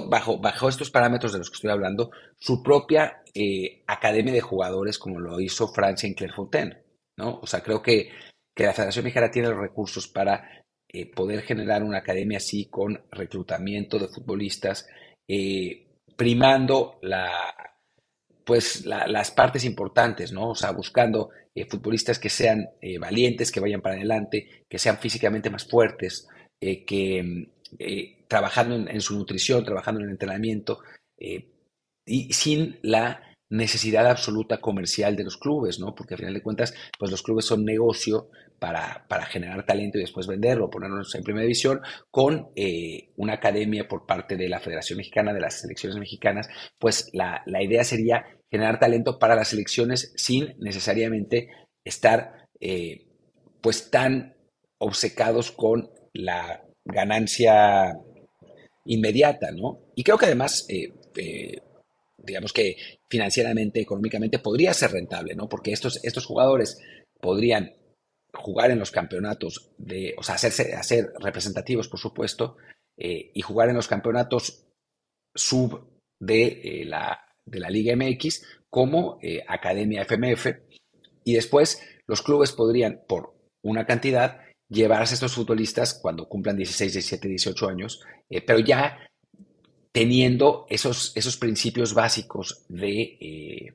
bajo, 0.09 0.39
bajo 0.39 0.69
estos 0.69 0.91
parámetros 0.91 1.33
de 1.33 1.39
los 1.39 1.51
que 1.51 1.55
estoy 1.55 1.71
hablando, 1.71 2.11
su 2.39 2.63
propia 2.63 3.23
eh, 3.35 3.83
academia 3.87 4.33
de 4.33 4.41
jugadores 4.41 4.99
como 4.99 5.21
lo 5.21 5.41
hizo 5.41 5.69
Francia 5.69 6.07
en 6.07 6.15
Clairefontaine, 6.15 6.83
¿no? 7.17 7.41
O 7.43 7.47
sea, 7.47 7.63
creo 7.63 7.83
que, 7.83 8.11
que 8.55 8.65
la 8.65 8.73
Federación 8.73 9.05
Mexicana 9.05 9.31
tiene 9.31 9.49
los 9.49 9.59
recursos 9.59 10.09
para 10.09 10.65
eh, 10.89 11.11
poder 11.11 11.43
generar 11.43 11.83
una 11.83 11.99
academia 11.99 12.39
así 12.39 12.67
con 12.67 13.03
reclutamiento 13.11 13.99
de 13.99 14.09
futbolistas, 14.09 14.89
eh, 15.29 15.87
primando 16.17 16.99
la, 17.03 17.31
pues 18.45 18.85
las 18.85 19.31
partes 19.31 19.65
importantes, 19.65 20.33
¿no? 20.33 20.51
O 20.51 20.55
sea, 20.55 20.73
buscando 20.73 21.31
futbolistas 21.69 22.19
que 22.19 22.31
sean 22.31 22.71
valientes, 22.99 23.53
que 23.53 23.61
vayan 23.61 23.83
para 23.83 23.97
adelante, 23.97 24.65
que 24.69 24.79
sean 24.79 24.97
físicamente 24.99 25.51
más 25.51 25.67
fuertes, 25.67 26.27
que 26.59 27.51
trabajando 28.31 28.77
en, 28.89 29.01
su 29.01 29.19
nutrición, 29.19 29.65
trabajando 29.65 30.01
en 30.01 30.07
el 30.07 30.13
entrenamiento, 30.13 30.79
y 32.07 32.33
sin 32.33 32.79
la 32.83 33.23
necesidad 33.51 34.07
absoluta 34.07 34.61
comercial 34.61 35.17
de 35.17 35.25
los 35.25 35.37
clubes, 35.37 35.81
¿no? 35.81 35.95
Porque 35.95 36.15
al 36.15 36.19
final 36.19 36.35
de 36.35 36.43
cuentas, 36.43 36.73
pues 36.99 37.11
los 37.11 37.23
clubes 37.23 37.45
son 37.45 37.65
negocio 37.65 38.31
para, 38.61 39.05
para 39.09 39.27
generar 39.27 39.67
talento 39.67 39.99
y 39.99 40.03
después 40.03 40.29
venderlo, 40.29 40.71
ponernos 40.71 41.13
en 41.17 41.25
primera 41.25 41.43
división, 41.43 41.81
con 42.11 42.53
una 43.17 43.33
academia 43.35 43.89
por 43.89 44.07
parte 44.07 44.37
de 44.37 44.49
la 44.49 44.61
Federación 44.61 44.99
Mexicana, 44.99 45.35
de 45.35 45.41
las 45.41 45.61
selecciones 45.61 45.99
mexicanas, 45.99 46.49
pues 46.79 47.11
la, 47.13 47.43
la 47.47 47.63
idea 47.63 47.83
sería 47.83 48.25
generar 48.51 48.79
talento 48.79 49.19
para 49.19 49.35
las 49.35 49.49
selecciones 49.49 50.13
sin 50.17 50.55
necesariamente 50.59 51.49
estar 51.85 52.47
eh, 52.61 53.07
pues 53.61 53.91
tan 53.91 54.37
obcecados 54.79 55.51
con 55.51 55.91
la 56.13 56.63
ganancia 56.85 57.95
inmediata, 58.91 59.51
¿no? 59.51 59.81
Y 59.95 60.05
creo 60.05 60.19
que 60.19 60.27
además, 60.27 60.67
eh, 60.69 60.93
eh, 61.17 61.61
digamos 62.19 62.53
que 62.53 62.77
financieramente, 63.09 63.81
económicamente, 63.81 64.39
podría 64.39 64.75
ser 64.75 64.93
rentable, 64.93 65.35
¿no? 65.35 65.49
Porque 65.49 65.73
estos, 65.73 66.05
estos 66.05 66.27
jugadores 66.27 66.79
podrían 67.21 67.75
jugar 68.33 68.71
en 68.71 68.79
los 68.79 68.91
campeonatos, 68.91 69.71
de, 69.79 70.15
o 70.17 70.23
sea, 70.23 70.37
hacerse, 70.37 70.75
hacer 70.75 71.13
representativos, 71.19 71.89
por 71.89 71.99
supuesto, 71.99 72.57
y 72.97 73.41
jugar 73.41 73.71
en 73.71 73.77
los 73.77 73.89
campeonatos 73.89 74.67
sub 75.35 75.89
de 76.21 76.83
la 76.85 77.19
de 77.51 77.61
la 77.61 77.71
Liga 77.71 77.95
MX 77.97 78.45
como 78.69 79.19
eh, 79.23 79.43
Academia 79.49 80.03
FMF 80.03 80.47
y 81.25 81.35
después 81.35 81.83
los 82.07 82.23
clubes 82.23 82.53
podrían, 82.53 83.03
por 83.07 83.35
una 83.63 83.87
cantidad, 83.87 84.41
llevarse 84.71 85.15
a 85.15 85.17
estos 85.17 85.35
futbolistas 85.35 85.95
cuando 85.95 86.29
cumplan 86.29 86.57
16, 86.57 86.93
17, 86.93 87.29
18 87.29 87.69
años, 87.69 88.01
eh, 88.31 88.41
pero 88.41 88.61
ya 88.61 88.99
teniendo 89.93 90.67
esos, 90.71 91.13
esos 91.17 91.37
principios 91.37 91.93
básicos 91.93 92.65
de, 92.69 93.19
eh, 93.21 93.75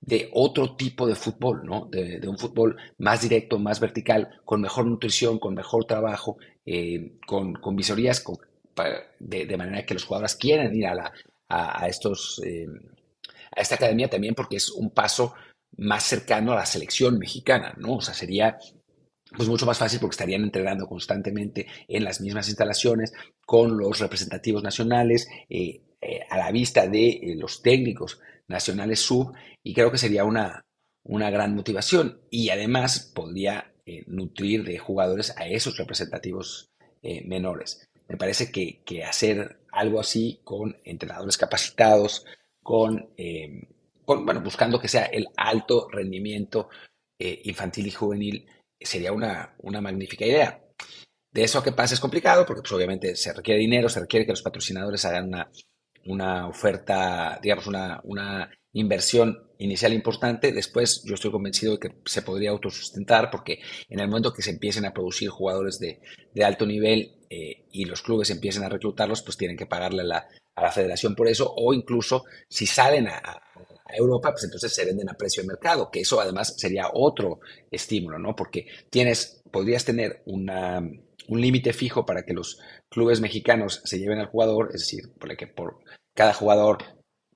de 0.00 0.30
otro 0.32 0.74
tipo 0.76 1.06
de 1.06 1.14
fútbol, 1.14 1.64
¿no? 1.64 1.86
De, 1.90 2.26
un 2.26 2.38
fútbol 2.38 2.76
más 2.98 3.20
directo, 3.20 3.58
más 3.58 3.78
vertical, 3.78 4.40
con 4.44 4.62
mejor 4.62 4.86
nutrición, 4.86 5.38
con 5.38 5.54
mejor 5.54 5.84
trabajo, 5.84 6.38
con, 7.26 7.54
con, 7.54 7.76
visorías, 7.76 8.24
de, 9.18 9.56
manera 9.58 9.84
que 9.84 9.94
los 9.94 10.04
jugadores 10.04 10.36
quieran 10.36 10.74
ir 10.74 10.86
a, 10.86 10.94
la, 10.94 11.12
a, 11.48 11.86
estos 11.88 12.40
a 13.56 13.60
esta 13.60 13.74
academia 13.74 14.08
también 14.08 14.34
porque 14.34 14.56
es 14.56 14.70
un 14.70 14.90
paso 14.90 15.34
más 15.76 16.04
cercano 16.04 16.52
a 16.52 16.56
la 16.56 16.66
selección 16.66 17.18
mexicana, 17.18 17.74
¿no? 17.78 17.96
O 17.96 18.00
sea, 18.00 18.14
sería 18.14 18.58
pues 19.36 19.48
mucho 19.48 19.66
más 19.66 19.78
fácil 19.78 20.00
porque 20.00 20.14
estarían 20.14 20.42
entrenando 20.42 20.86
constantemente 20.86 21.66
en 21.88 22.04
las 22.04 22.20
mismas 22.20 22.48
instalaciones 22.48 23.12
con 23.44 23.76
los 23.76 23.98
representativos 23.98 24.62
nacionales, 24.62 25.28
eh, 25.48 25.82
eh, 26.00 26.20
a 26.28 26.38
la 26.38 26.50
vista 26.50 26.86
de 26.86 27.08
eh, 27.08 27.34
los 27.36 27.62
técnicos 27.62 28.20
nacionales 28.48 29.00
sub, 29.00 29.32
y 29.62 29.74
creo 29.74 29.90
que 29.92 29.98
sería 29.98 30.24
una, 30.24 30.64
una 31.04 31.30
gran 31.30 31.54
motivación. 31.54 32.20
Y 32.30 32.50
además 32.50 33.12
podría 33.14 33.66
nutrir 34.06 34.62
de 34.62 34.78
jugadores 34.78 35.34
a 35.36 35.48
esos 35.48 35.76
representativos 35.76 36.70
menores. 37.24 37.88
Me 38.08 38.16
parece 38.16 38.52
que, 38.52 38.82
que 38.84 39.02
hacer 39.02 39.60
algo 39.72 39.98
así 39.98 40.40
con 40.44 40.76
entrenadores 40.84 41.36
capacitados, 41.36 42.24
eh, 43.16 43.66
con, 44.04 44.24
bueno, 44.24 44.40
buscando 44.42 44.80
que 44.80 44.88
sea 44.88 45.06
el 45.06 45.26
alto 45.36 45.88
rendimiento 45.90 46.68
infantil 47.18 47.86
y 47.86 47.90
juvenil, 47.90 48.46
sería 48.80 49.12
una, 49.12 49.54
una 49.58 49.80
magnífica 49.80 50.24
idea. 50.24 50.62
De 51.32 51.44
eso 51.44 51.62
que 51.62 51.72
pase 51.72 51.94
es 51.94 52.00
complicado, 52.00 52.44
porque 52.44 52.62
pues, 52.62 52.72
obviamente 52.72 53.14
se 53.14 53.32
requiere 53.32 53.60
dinero, 53.60 53.88
se 53.88 54.00
requiere 54.00 54.26
que 54.26 54.32
los 54.32 54.42
patrocinadores 54.42 55.04
hagan 55.04 55.28
una, 55.28 55.50
una 56.06 56.48
oferta, 56.48 57.38
digamos, 57.40 57.66
una, 57.66 58.00
una 58.04 58.50
inversión 58.72 59.50
inicial 59.58 59.92
importante. 59.92 60.52
Después 60.52 61.02
yo 61.04 61.14
estoy 61.14 61.30
convencido 61.30 61.74
de 61.74 61.78
que 61.78 61.96
se 62.04 62.22
podría 62.22 62.50
autosustentar 62.50 63.30
porque 63.30 63.60
en 63.88 64.00
el 64.00 64.08
momento 64.08 64.32
que 64.32 64.42
se 64.42 64.50
empiecen 64.50 64.84
a 64.86 64.92
producir 64.92 65.28
jugadores 65.28 65.78
de, 65.78 66.00
de 66.34 66.44
alto 66.44 66.66
nivel 66.66 67.20
eh, 67.28 67.66
y 67.70 67.84
los 67.84 68.02
clubes 68.02 68.30
empiecen 68.30 68.64
a 68.64 68.68
reclutarlos, 68.68 69.22
pues 69.22 69.36
tienen 69.36 69.56
que 69.56 69.66
pagarle 69.66 70.02
a 70.02 70.06
la, 70.06 70.28
a 70.56 70.62
la 70.62 70.72
federación 70.72 71.14
por 71.14 71.28
eso, 71.28 71.52
o 71.56 71.72
incluso 71.72 72.24
si 72.48 72.66
salen 72.66 73.08
a, 73.08 73.20
Europa, 73.96 74.32
pues 74.32 74.44
entonces 74.44 74.72
se 74.72 74.84
venden 74.84 75.08
a 75.08 75.14
precio 75.14 75.42
de 75.42 75.48
mercado, 75.48 75.90
que 75.90 76.00
eso 76.00 76.20
además 76.20 76.54
sería 76.56 76.88
otro 76.92 77.40
estímulo, 77.70 78.18
¿no? 78.18 78.34
Porque 78.36 78.66
tienes, 78.90 79.42
podrías 79.50 79.84
tener 79.84 80.22
una, 80.26 80.80
un 81.28 81.40
límite 81.40 81.72
fijo 81.72 82.06
para 82.06 82.24
que 82.24 82.34
los 82.34 82.58
clubes 82.88 83.20
mexicanos 83.20 83.82
se 83.84 83.98
lleven 83.98 84.18
al 84.18 84.26
jugador, 84.26 84.70
es 84.74 84.80
decir, 84.80 85.12
por 85.18 85.36
que 85.36 85.46
por 85.46 85.78
cada 86.14 86.34
jugador 86.34 86.78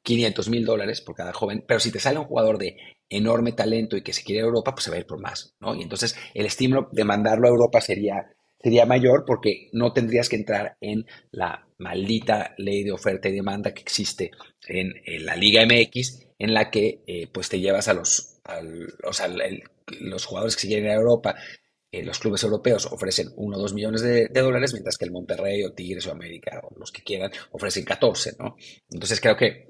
500 0.03 0.49
mil 0.49 0.65
dólares 0.65 1.01
por 1.01 1.15
cada 1.15 1.33
joven, 1.33 1.65
pero 1.67 1.81
si 1.81 1.91
te 1.91 2.01
sale 2.01 2.19
un 2.19 2.27
jugador 2.27 2.59
de 2.59 2.77
enorme 3.09 3.53
talento 3.53 3.97
y 3.97 4.03
que 4.03 4.13
se 4.13 4.23
quiere 4.23 4.43
a 4.43 4.45
Europa, 4.45 4.75
pues 4.75 4.85
se 4.85 4.91
va 4.91 4.97
a 4.97 5.01
ir 5.01 5.07
por 5.07 5.21
más, 5.21 5.55
¿no? 5.61 5.75
Y 5.75 5.83
entonces 5.83 6.17
el 6.35 6.47
estímulo 6.47 6.89
de 6.93 7.05
mandarlo 7.05 7.47
a 7.47 7.51
Europa 7.51 7.81
sería 7.81 8.35
sería 8.65 8.87
mayor 8.87 9.25
porque 9.27 9.69
no 9.73 9.93
tendrías 9.93 10.31
que 10.31 10.37
entrar 10.37 10.79
en 10.81 11.05
la 11.31 11.69
maldita 11.77 12.55
ley 12.57 12.83
de 12.83 12.93
oferta 12.93 13.29
y 13.29 13.33
demanda 13.33 13.75
que 13.75 13.83
existe 13.83 14.31
en, 14.67 14.95
la 15.27 15.37
Liga 15.37 15.63
MX, 15.67 16.24
en 16.39 16.55
la 16.55 16.71
que 16.71 17.03
eh, 17.07 17.29
pues 17.33 17.49
te 17.49 17.61
llevas 17.61 17.89
a 17.89 17.95
los, 17.95 18.41
los 20.01 20.25
jugadores 20.27 20.57
que 20.57 20.63
se 20.63 20.69
quieren 20.69 20.91
a 20.91 20.95
Europa, 20.95 21.37
eh, 21.95 22.03
los 22.03 22.19
clubes 22.19 22.43
europeos 22.43 22.87
ofrecen 22.87 23.29
1 23.37 23.57
o 23.57 23.61
2 23.61 23.75
millones 23.75 24.03
de, 24.03 24.29
dólares, 24.29 24.73
mientras 24.73 24.99
que 24.99 25.05
el 25.05 25.13
Monterrey 25.13 25.63
o 25.63 25.73
Tigres 25.73 26.07
o 26.07 26.13
América 26.13 26.61
o 26.65 26.77
los 26.79 26.91
que 26.91 27.03
quieran 27.03 27.31
ofrecen 27.53 27.85
14, 27.85 28.33
¿no? 28.39 28.57
Entonces 28.91 29.21
creo 29.21 29.37
que, 29.37 29.69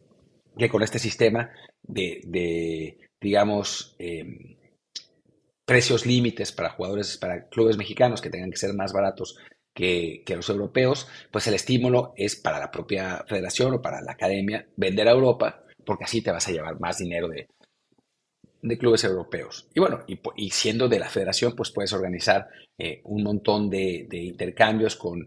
que 0.57 0.69
con 0.71 0.83
este 0.83 0.99
sistema 0.99 1.51
de, 1.83 2.97
digamos, 3.21 3.95
em, 3.99 4.57
precios 5.67 6.07
límites 6.07 6.53
para 6.53 6.71
jugadores, 6.71 7.19
para 7.19 7.49
clubes 7.49 7.77
mexicanos 7.77 8.23
que 8.23 8.31
tengan 8.31 8.51
que 8.51 8.57
ser 8.57 8.73
más 8.73 8.95
baratos 8.95 9.37
que, 9.75 10.25
los 10.29 10.49
europeos, 10.49 11.09
pues 11.31 11.47
el 11.47 11.55
estímulo 11.55 12.15
es 12.17 12.37
para 12.37 12.59
la 12.59 12.71
propia 12.71 13.25
federación 13.29 13.75
o 13.75 13.83
para 13.83 14.01
la 14.01 14.13
academia 14.13 14.67
vender 14.77 15.09
a 15.09 15.13
Europa, 15.13 15.65
porque 15.85 16.05
así 16.05 16.23
te 16.23 16.33
vas 16.33 16.47
a 16.49 16.53
llevar 16.53 16.81
más 16.81 16.99
dinero 16.99 17.29
de, 17.29 17.49
de 18.63 18.79
clubes 18.79 19.05
europeos. 19.05 19.69
Y 19.75 19.81
bueno, 19.81 20.01
y, 20.37 20.51
siendo 20.51 20.89
de 20.89 20.99
la 20.99 21.09
federación, 21.09 21.55
pues 21.55 21.71
puedes 21.71 21.93
organizar 21.93 22.49
eh, 22.79 23.01
un 23.05 23.23
montón 23.23 23.69
de, 23.69 24.09
intercambios 24.11 24.97
con, 24.97 25.25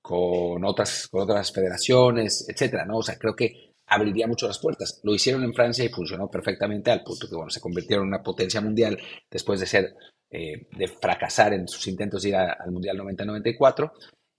con, 0.00 0.64
otras, 0.64 1.08
con 1.08 1.22
otras 1.22 1.52
federaciones, 1.52 2.46
etcétera, 2.48 2.86
¿no? 2.86 2.98
O 2.98 3.02
sea, 3.02 3.18
creo 3.18 3.36
que 3.36 3.74
abriría 3.86 4.26
mucho 4.26 4.46
las 4.46 4.58
puertas. 4.58 5.00
Lo 5.02 5.14
hicieron 5.14 5.44
en 5.44 5.54
Francia 5.54 5.84
y 5.84 5.88
funcionó 5.88 6.30
perfectamente 6.30 6.90
al 6.90 7.02
punto 7.02 7.28
que 7.28 7.34
bueno, 7.34 7.50
se 7.50 7.60
convirtieron 7.60 8.06
en 8.06 8.14
una 8.14 8.22
potencia 8.22 8.60
mundial 8.60 8.98
después 9.30 9.60
de 9.60 9.66
ser 9.66 9.94
eh, 10.30 10.68
de 10.76 10.88
fracasar 10.88 11.54
en 11.54 11.66
sus 11.66 11.86
intentos 11.86 12.22
de 12.22 12.28
ir 12.28 12.36
al 12.36 12.70
Mundial 12.70 12.98
90-94 12.98 13.92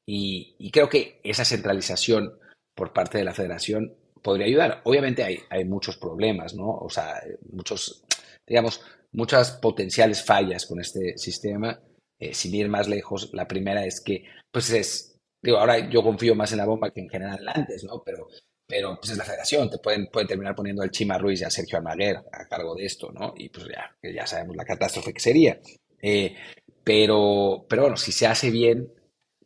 y, 0.06 0.70
creo 0.72 0.88
que 0.88 1.20
esa 1.24 1.46
centralización 1.46 2.38
por 2.76 2.94
parte 2.94 3.18
de 3.18 3.24
la 3.24 3.34
federación 3.34 3.96
podría 4.22 4.48
ayudar. 4.48 4.82
Obviamente 4.84 5.24
hay, 5.24 5.40
hay 5.50 5.66
muchos 5.66 5.98
problemas, 5.98 6.54
¿no? 6.54 6.70
O 6.70 6.90
sea, 6.90 7.22
muchos, 7.52 8.04
digamos, 8.48 8.82
muchas 9.12 9.52
potenciales 9.52 10.24
fallas 10.24 10.66
con 10.66 10.80
este 10.80 11.18
sistema. 11.18 11.80
Eh, 12.22 12.34
sin 12.34 12.54
ir 12.54 12.68
más 12.68 12.90
lejos, 12.90 13.30
la 13.34 13.48
primera 13.48 13.86
es 13.86 14.02
que, 14.02 14.26
pues 14.52 14.70
es, 14.72 15.18
digo, 15.42 15.58
ahora 15.58 15.90
yo 15.90 16.04
confío 16.04 16.36
más 16.36 16.52
en 16.52 16.58
la 16.58 16.66
bomba 16.66 16.92
que 16.92 17.00
en 17.00 17.10
general 17.10 17.48
antes, 17.48 17.86
¿no? 17.86 18.04
Pero 18.04 18.28
pero 18.70 18.96
pues 18.98 19.12
es 19.12 19.18
la 19.18 19.26
federación, 19.26 19.68
te 19.68 19.80
pueden, 19.80 20.06
pueden 20.08 20.28
terminar 20.28 20.56
poniendo 20.56 20.84
al 20.84 20.92
Chima 20.92 21.18
Ruiz 21.18 21.42
y 21.42 21.44
a 21.44 21.50
Sergio 21.50 21.80
Almaguer 21.80 22.18
a 22.32 22.48
cargo 22.48 22.76
de 22.76 22.86
esto, 22.86 23.12
¿no? 23.12 23.34
Y 23.36 23.50
pues 23.50 23.66
ya, 23.68 23.98
ya 24.04 24.28
sabemos 24.28 24.56
la 24.56 24.64
catástrofe 24.64 25.12
que 25.12 25.20
sería. 25.20 25.60
Eh, 26.00 26.36
pero, 26.84 27.66
pero 27.68 27.82
bueno, 27.82 27.98
si 27.98 28.12
se 28.12 28.28
hace 28.28 28.52
bien, 28.52 28.94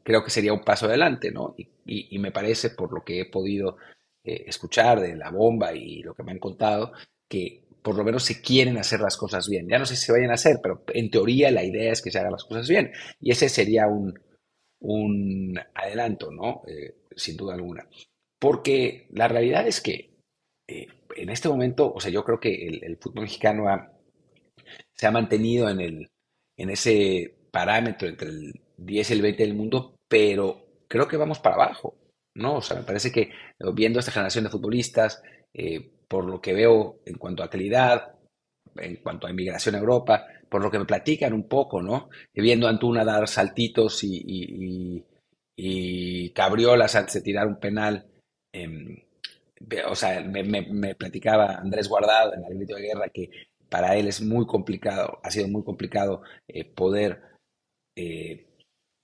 creo 0.03 0.25
que 0.25 0.29
sería 0.29 0.51
un 0.51 0.65
paso 0.65 0.87
adelante, 0.87 1.31
¿no? 1.31 1.55
Y, 1.57 1.69
y, 1.85 2.19
me 2.19 2.33
parece, 2.33 2.71
por 2.71 2.93
lo 2.93 3.05
que 3.05 3.21
he 3.21 3.25
podido 3.25 3.77
eh, 4.23 4.43
escuchar 4.47 4.99
de 4.99 5.15
la 5.15 5.31
bomba 5.31 5.73
y 5.73 6.01
lo 6.01 6.13
que 6.13 6.23
me 6.23 6.31
han 6.31 6.39
contado, 6.39 6.93
que 7.27 7.63
por 7.81 7.95
lo 7.95 8.03
menos 8.03 8.23
se 8.23 8.41
quieren 8.41 8.77
hacer 8.77 9.01
las 9.01 9.17
cosas 9.17 9.47
bien. 9.49 9.67
Ya 9.67 9.77
no 9.77 9.85
sé 9.85 9.95
si 9.95 10.05
se 10.05 10.11
vayan 10.13 10.31
a 10.31 10.35
hacer, 10.35 10.59
pero 10.63 10.83
en 10.93 11.11
teoría 11.11 11.51
la 11.51 11.63
idea 11.63 11.91
es 11.91 12.01
que 12.01 12.11
se 12.11 12.19
hagan 12.19 12.31
las 12.31 12.45
cosas 12.45 12.67
bien. 12.67 12.91
Y 13.19 13.31
ese 13.31 13.49
sería 13.49 13.87
un, 13.87 14.17
un 14.79 15.59
adelanto, 15.75 16.31
¿no? 16.31 16.61
Eh, 16.67 16.95
sin 17.15 17.35
duda 17.37 17.55
alguna. 17.55 17.87
Porque 18.39 19.07
la 19.11 19.27
realidad 19.27 19.67
es 19.67 19.81
que 19.81 20.13
eh, 20.67 20.87
en 21.15 21.29
este 21.29 21.49
momento, 21.49 21.91
o 21.93 21.99
sea, 21.99 22.11
yo 22.11 22.23
creo 22.23 22.39
que 22.39 22.67
el, 22.67 22.97
fútbol 22.97 23.23
mexicano 23.23 23.65
se 24.93 25.07
ha 25.07 25.11
mantenido 25.11 25.69
en, 25.69 25.81
el, 25.81 26.11
en 26.57 26.69
ese 26.69 27.35
parámetro 27.51 28.07
entre 28.07 28.29
el 28.29 28.61
10 28.77 29.09
y 29.09 29.13
el 29.13 29.21
20 29.21 29.43
del 29.43 29.55
mundo, 29.55 29.95
pero 30.07 30.65
creo 30.87 31.07
que 31.07 31.17
vamos 31.17 31.39
para 31.39 31.55
abajo, 31.55 31.95
¿no? 32.35 32.57
O 32.57 32.61
sea, 32.61 32.77
me 32.77 32.83
parece 32.83 33.11
que 33.11 33.31
viendo 33.73 33.99
esta 33.99 34.11
generación 34.11 34.45
de 34.45 34.49
futbolistas, 34.49 35.21
eh, 35.53 35.91
por 36.07 36.25
lo 36.25 36.41
que 36.41 36.53
veo 36.53 36.99
en 37.05 37.17
cuanto 37.17 37.43
a 37.43 37.49
calidad, 37.49 38.15
en 38.75 38.97
cuanto 38.97 39.27
a 39.27 39.31
inmigración 39.31 39.75
a 39.75 39.79
Europa, 39.79 40.25
por 40.49 40.61
lo 40.61 40.71
que 40.71 40.79
me 40.79 40.85
platican 40.85 41.33
un 41.33 41.47
poco, 41.47 41.81
¿no? 41.81 42.09
Viendo 42.33 42.67
a 42.67 42.69
Antuna 42.69 43.03
dar 43.03 43.27
saltitos 43.27 44.01
y, 44.03 45.03
cabriolas 46.33 46.95
antes 46.95 47.15
de 47.15 47.21
tirar 47.21 47.47
un 47.47 47.59
penal. 47.59 48.07
Em, 48.51 49.03
o 49.87 49.95
sea, 49.95 50.21
me, 50.21 50.95
platicaba 50.95 51.55
Andrés 51.55 51.87
Guardado 51.87 52.33
en 52.33 52.43
el 52.43 52.57
grito 52.57 52.75
de 52.75 52.81
guerra 52.81 53.09
que 53.09 53.29
para 53.69 53.95
él 53.95 54.07
es 54.07 54.21
muy 54.21 54.45
complicado, 54.45 55.19
ha 55.23 55.31
sido 55.31 55.47
muy 55.47 55.63
complicado 55.63 56.21
eh, 56.47 56.65
poder 56.65 57.21
eh, 57.95 58.47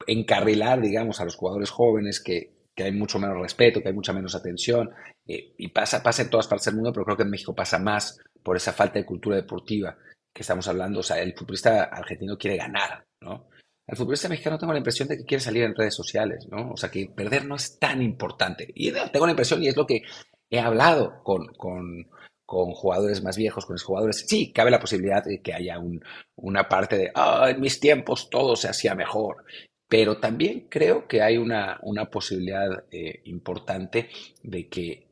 encarrilar, 0.05 0.81
digamos, 0.81 1.19
a 1.19 1.25
los 1.25 1.35
jugadores 1.35 1.71
jóvenes 1.71 2.21
que, 2.21 2.58
hay 2.83 2.91
mucho 2.91 3.19
menos 3.19 3.39
respeto, 3.39 3.81
que 3.81 3.89
hay 3.89 3.93
mucha 3.93 4.13
menos 4.13 4.35
atención, 4.35 4.89
eh, 5.27 5.53
y 5.57 5.67
pasa, 5.69 6.01
pasa 6.03 6.23
en 6.23 6.29
todas 6.29 6.47
partes 6.47 6.65
del 6.65 6.75
mundo, 6.75 6.91
pero 6.91 7.05
creo 7.05 7.17
que 7.17 7.23
en 7.23 7.29
México 7.29 7.55
pasa 7.55 7.79
más 7.79 8.19
por 8.43 8.55
esa 8.55 8.73
falta 8.73 8.99
de 8.99 9.05
cultura 9.05 9.35
deportiva 9.35 9.97
que 10.33 10.41
estamos 10.41 10.67
hablando. 10.67 10.99
O 10.99 11.03
sea, 11.03 11.19
el 11.19 11.33
futbolista 11.35 11.83
argentino 11.83 12.37
quiere 12.37 12.57
ganar, 12.57 13.05
¿no? 13.21 13.49
El 13.87 13.97
futbolista 13.97 14.29
mexicano 14.29 14.57
tengo 14.59 14.71
la 14.71 14.79
impresión 14.79 15.07
de 15.07 15.17
que 15.17 15.25
quiere 15.25 15.43
salir 15.43 15.63
en 15.63 15.75
redes 15.75 15.95
sociales, 15.95 16.47
¿no? 16.49 16.71
O 16.71 16.77
sea, 16.77 16.91
que 16.91 17.07
perder 17.07 17.45
no 17.45 17.55
es 17.55 17.79
tan 17.79 18.01
importante. 18.03 18.71
Y 18.75 18.91
tengo 18.91 19.25
la 19.25 19.31
impresión, 19.31 19.63
y 19.63 19.67
es 19.67 19.75
lo 19.75 19.87
que 19.87 20.03
he 20.49 20.59
hablado 20.59 21.23
con, 21.23 21.47
con, 21.53 22.07
con 22.45 22.71
jugadores 22.71 23.23
más 23.23 23.35
viejos, 23.35 23.65
con 23.65 23.73
los 23.73 23.83
jugadores. 23.83 24.25
Sí, 24.27 24.51
cabe 24.51 24.71
la 24.71 24.79
posibilidad 24.79 25.23
de 25.23 25.41
que 25.41 25.53
haya 25.53 25.79
un, 25.79 26.03
una 26.35 26.69
parte 26.69 26.97
de, 26.97 27.11
ah, 27.15 27.47
en 27.49 27.61
mis 27.61 27.79
tiempos 27.79 28.29
todo 28.29 28.55
se 28.55 28.69
hacía 28.69 28.93
mejor. 28.93 29.43
Pero 29.89 30.19
también 30.19 30.67
creo 30.69 31.07
que 31.07 31.21
hay 31.21 31.37
una, 31.37 31.79
una 31.81 32.09
posibilidad 32.09 32.85
eh, 32.91 33.21
importante 33.25 34.09
de 34.43 34.69
que, 34.69 35.07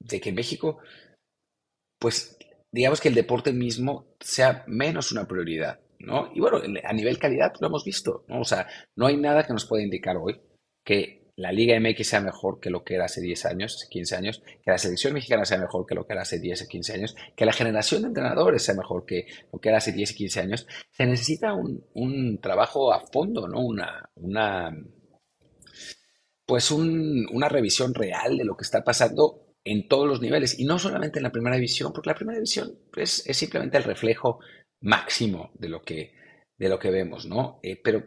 de 0.00 0.20
que 0.20 0.28
en 0.28 0.36
México, 0.36 0.78
pues 1.98 2.38
digamos 2.72 3.00
que 3.00 3.08
el 3.08 3.14
deporte 3.14 3.52
mismo 3.52 4.14
sea 4.20 4.64
menos 4.68 5.10
una 5.10 5.26
prioridad, 5.26 5.80
¿no? 5.98 6.30
Y 6.32 6.40
bueno, 6.40 6.60
a 6.84 6.92
nivel 6.92 7.18
calidad 7.18 7.52
lo 7.60 7.66
hemos 7.66 7.84
visto, 7.84 8.24
¿no? 8.28 8.40
O 8.40 8.44
sea, 8.44 8.68
no 8.96 9.06
hay 9.06 9.16
nada 9.16 9.44
que 9.44 9.52
nos 9.52 9.66
pueda 9.66 9.82
indicar 9.82 10.16
hoy 10.16 10.40
que 10.86 11.19
la 11.40 11.52
Liga 11.52 11.78
MX 11.80 12.06
sea 12.06 12.20
mejor 12.20 12.60
que 12.60 12.68
lo 12.68 12.84
que 12.84 12.96
era 12.96 13.06
hace 13.06 13.22
10 13.22 13.46
años, 13.46 13.76
hace 13.76 13.88
15 13.88 14.16
años, 14.16 14.42
que 14.62 14.70
la 14.70 14.76
selección 14.76 15.14
mexicana 15.14 15.46
sea 15.46 15.56
mejor 15.56 15.86
que 15.86 15.94
lo 15.94 16.06
que 16.06 16.12
era 16.12 16.22
hace 16.22 16.38
10 16.38 16.62
o 16.62 16.68
15 16.68 16.92
años, 16.92 17.16
que 17.34 17.46
la 17.46 17.54
generación 17.54 18.02
de 18.02 18.08
entrenadores 18.08 18.62
sea 18.62 18.74
mejor 18.74 19.06
que 19.06 19.26
lo 19.50 19.58
que 19.58 19.70
era 19.70 19.78
hace 19.78 19.92
10 19.92 20.10
y 20.10 20.14
15 20.14 20.40
años, 20.40 20.66
se 20.90 21.06
necesita 21.06 21.54
un, 21.54 22.38
trabajo 22.42 22.92
a 22.92 23.00
fondo, 23.00 23.48
¿no? 23.48 23.60
Una, 23.60 24.10
una 24.16 24.70
pues 26.44 26.70
una 26.70 27.48
revisión 27.48 27.94
real 27.94 28.36
de 28.36 28.44
lo 28.44 28.56
que 28.56 28.64
está 28.64 28.84
pasando 28.84 29.54
en 29.64 29.88
todos 29.88 30.06
los 30.06 30.20
niveles 30.20 30.58
y 30.58 30.64
no 30.66 30.78
solamente 30.78 31.20
en 31.20 31.22
la 31.22 31.32
primera 31.32 31.56
división, 31.56 31.92
porque 31.92 32.10
la 32.10 32.16
primera 32.16 32.36
división 32.36 32.78
es, 32.96 33.26
es 33.26 33.36
simplemente 33.36 33.78
el 33.78 33.84
reflejo 33.84 34.40
máximo 34.80 35.52
de 35.54 35.68
lo 35.70 35.80
que, 35.80 36.12
de 36.58 36.68
lo 36.68 36.78
que 36.78 36.90
vemos, 36.90 37.24
¿no? 37.24 37.60
Eh, 37.62 37.80
pero 37.82 38.04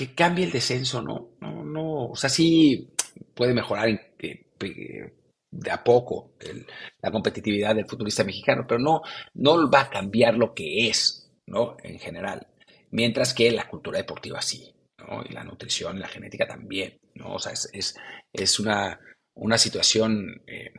que 0.00 0.14
cambie 0.14 0.46
el 0.46 0.50
descenso, 0.50 1.02
¿no? 1.02 1.32
No, 1.42 1.62
no, 1.62 2.06
o 2.06 2.16
sea, 2.16 2.30
sí 2.30 2.88
puede 3.34 3.52
mejorar 3.52 4.14
de 4.18 5.70
a 5.70 5.84
poco 5.84 6.32
la 7.02 7.10
competitividad 7.10 7.74
del 7.74 7.86
futbolista 7.86 8.24
mexicano, 8.24 8.64
pero 8.66 8.80
no, 8.80 9.02
no 9.34 9.70
va 9.70 9.82
a 9.82 9.90
cambiar 9.90 10.38
lo 10.38 10.54
que 10.54 10.88
es, 10.88 11.30
¿no? 11.46 11.76
En 11.82 11.98
general. 11.98 12.46
Mientras 12.92 13.34
que 13.34 13.52
la 13.52 13.68
cultura 13.68 13.98
deportiva 13.98 14.40
sí, 14.40 14.74
¿no? 14.96 15.22
Y 15.22 15.34
la 15.34 15.44
nutrición 15.44 16.00
la 16.00 16.08
genética 16.08 16.48
también, 16.48 16.98
¿no? 17.14 17.34
O 17.34 17.38
sea, 17.38 17.52
es, 17.52 17.94
es, 18.32 18.58
una, 18.58 18.98
una 19.34 19.58
situación 19.58 20.42
eh, 20.46 20.72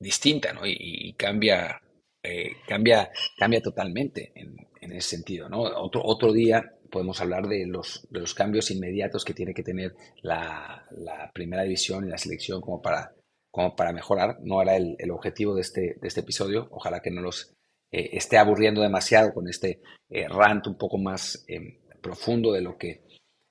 distinta, 0.00 0.54
¿no? 0.54 0.62
Y, 0.64 1.12
cambia, 1.18 1.78
eh, 2.22 2.52
cambia, 2.66 3.10
cambia 3.36 3.60
totalmente 3.60 4.32
en, 4.34 4.56
en, 4.80 4.92
ese 4.92 5.10
sentido, 5.16 5.50
¿no? 5.50 5.60
Otro, 5.60 6.00
otro 6.02 6.32
día 6.32 6.74
podemos 6.94 7.20
hablar 7.20 7.48
de 7.48 7.66
los, 7.66 8.06
de 8.08 8.20
los 8.20 8.34
cambios 8.34 8.70
inmediatos 8.70 9.24
que 9.24 9.34
tiene 9.34 9.52
que 9.52 9.64
tener 9.64 9.96
la, 10.22 10.86
primera 11.34 11.64
división 11.64 12.06
y 12.06 12.08
la 12.08 12.18
selección 12.18 12.60
como 12.60 12.80
para, 12.80 13.12
como 13.50 13.74
para 13.74 13.92
mejorar. 13.92 14.36
No 14.44 14.62
era 14.62 14.76
el, 14.76 15.10
objetivo 15.10 15.56
de 15.56 15.62
este, 15.62 15.96
de 16.00 16.06
este 16.06 16.20
episodio. 16.20 16.68
Ojalá 16.70 17.00
que 17.00 17.10
no 17.10 17.20
los 17.20 17.52
eh, 17.90 18.10
esté 18.12 18.38
aburriendo 18.38 18.80
demasiado 18.80 19.34
con 19.34 19.48
este 19.48 19.82
eh, 20.08 20.28
rant 20.28 20.68
un 20.68 20.78
poco 20.78 20.96
más 20.96 21.44
eh, 21.48 21.80
profundo 22.00 22.52
de 22.52 22.60
lo, 22.60 22.78
que, 22.78 23.02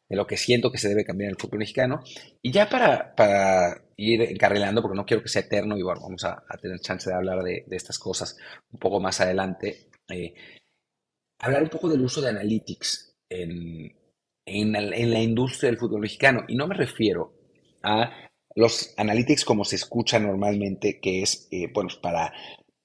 de 0.08 0.15
lo 0.15 0.25
que 0.25 0.38
siento 0.38 0.71
que 0.71 0.77
se 0.77 0.88
debe 0.88 1.03
cambiar 1.03 1.27
en 1.27 1.36
el 1.36 1.41
fútbol 1.41 1.60
mexicano. 1.60 1.99
Y 2.41 2.49
ya 2.49 2.69
para, 2.69 3.13
para 3.13 3.84
ir 3.97 4.21
encarrilando, 4.21 4.82
porque 4.82 4.95
no 4.95 5.06
quiero 5.06 5.21
que 5.21 5.27
sea 5.27 5.41
eterno, 5.41 5.77
y 5.77 5.82
bueno, 5.82 5.99
vamos 5.99 6.23
a, 6.23 6.41
tener 6.62 6.79
chance 6.79 7.10
de 7.10 7.15
hablar 7.17 7.43
de, 7.43 7.65
de, 7.67 7.75
estas 7.75 7.99
cosas 7.99 8.38
un 8.71 8.79
poco 8.79 9.01
más 9.01 9.19
adelante. 9.19 9.89
hablar 11.39 11.63
un 11.63 11.69
poco 11.69 11.89
del 11.89 12.01
uso 12.01 12.21
de 12.21 12.29
analytics 12.29 13.12
en, 13.30 13.96
en, 14.46 15.12
la 15.12 15.22
industria 15.22 15.70
del 15.70 15.80
fútbol 15.80 16.02
mexicano. 16.02 16.44
Y 16.48 16.56
no 16.56 16.68
me 16.68 16.76
refiero 16.76 17.34
a 17.82 18.12
los 18.56 18.94
analytics 18.98 19.46
como 19.46 19.66
se 19.66 19.76
escucha 19.76 20.20
normalmente, 20.20 21.00
que 21.00 21.22
es, 21.24 21.48
eh, 21.52 21.68
bueno, 21.74 21.90
para, 22.02 22.34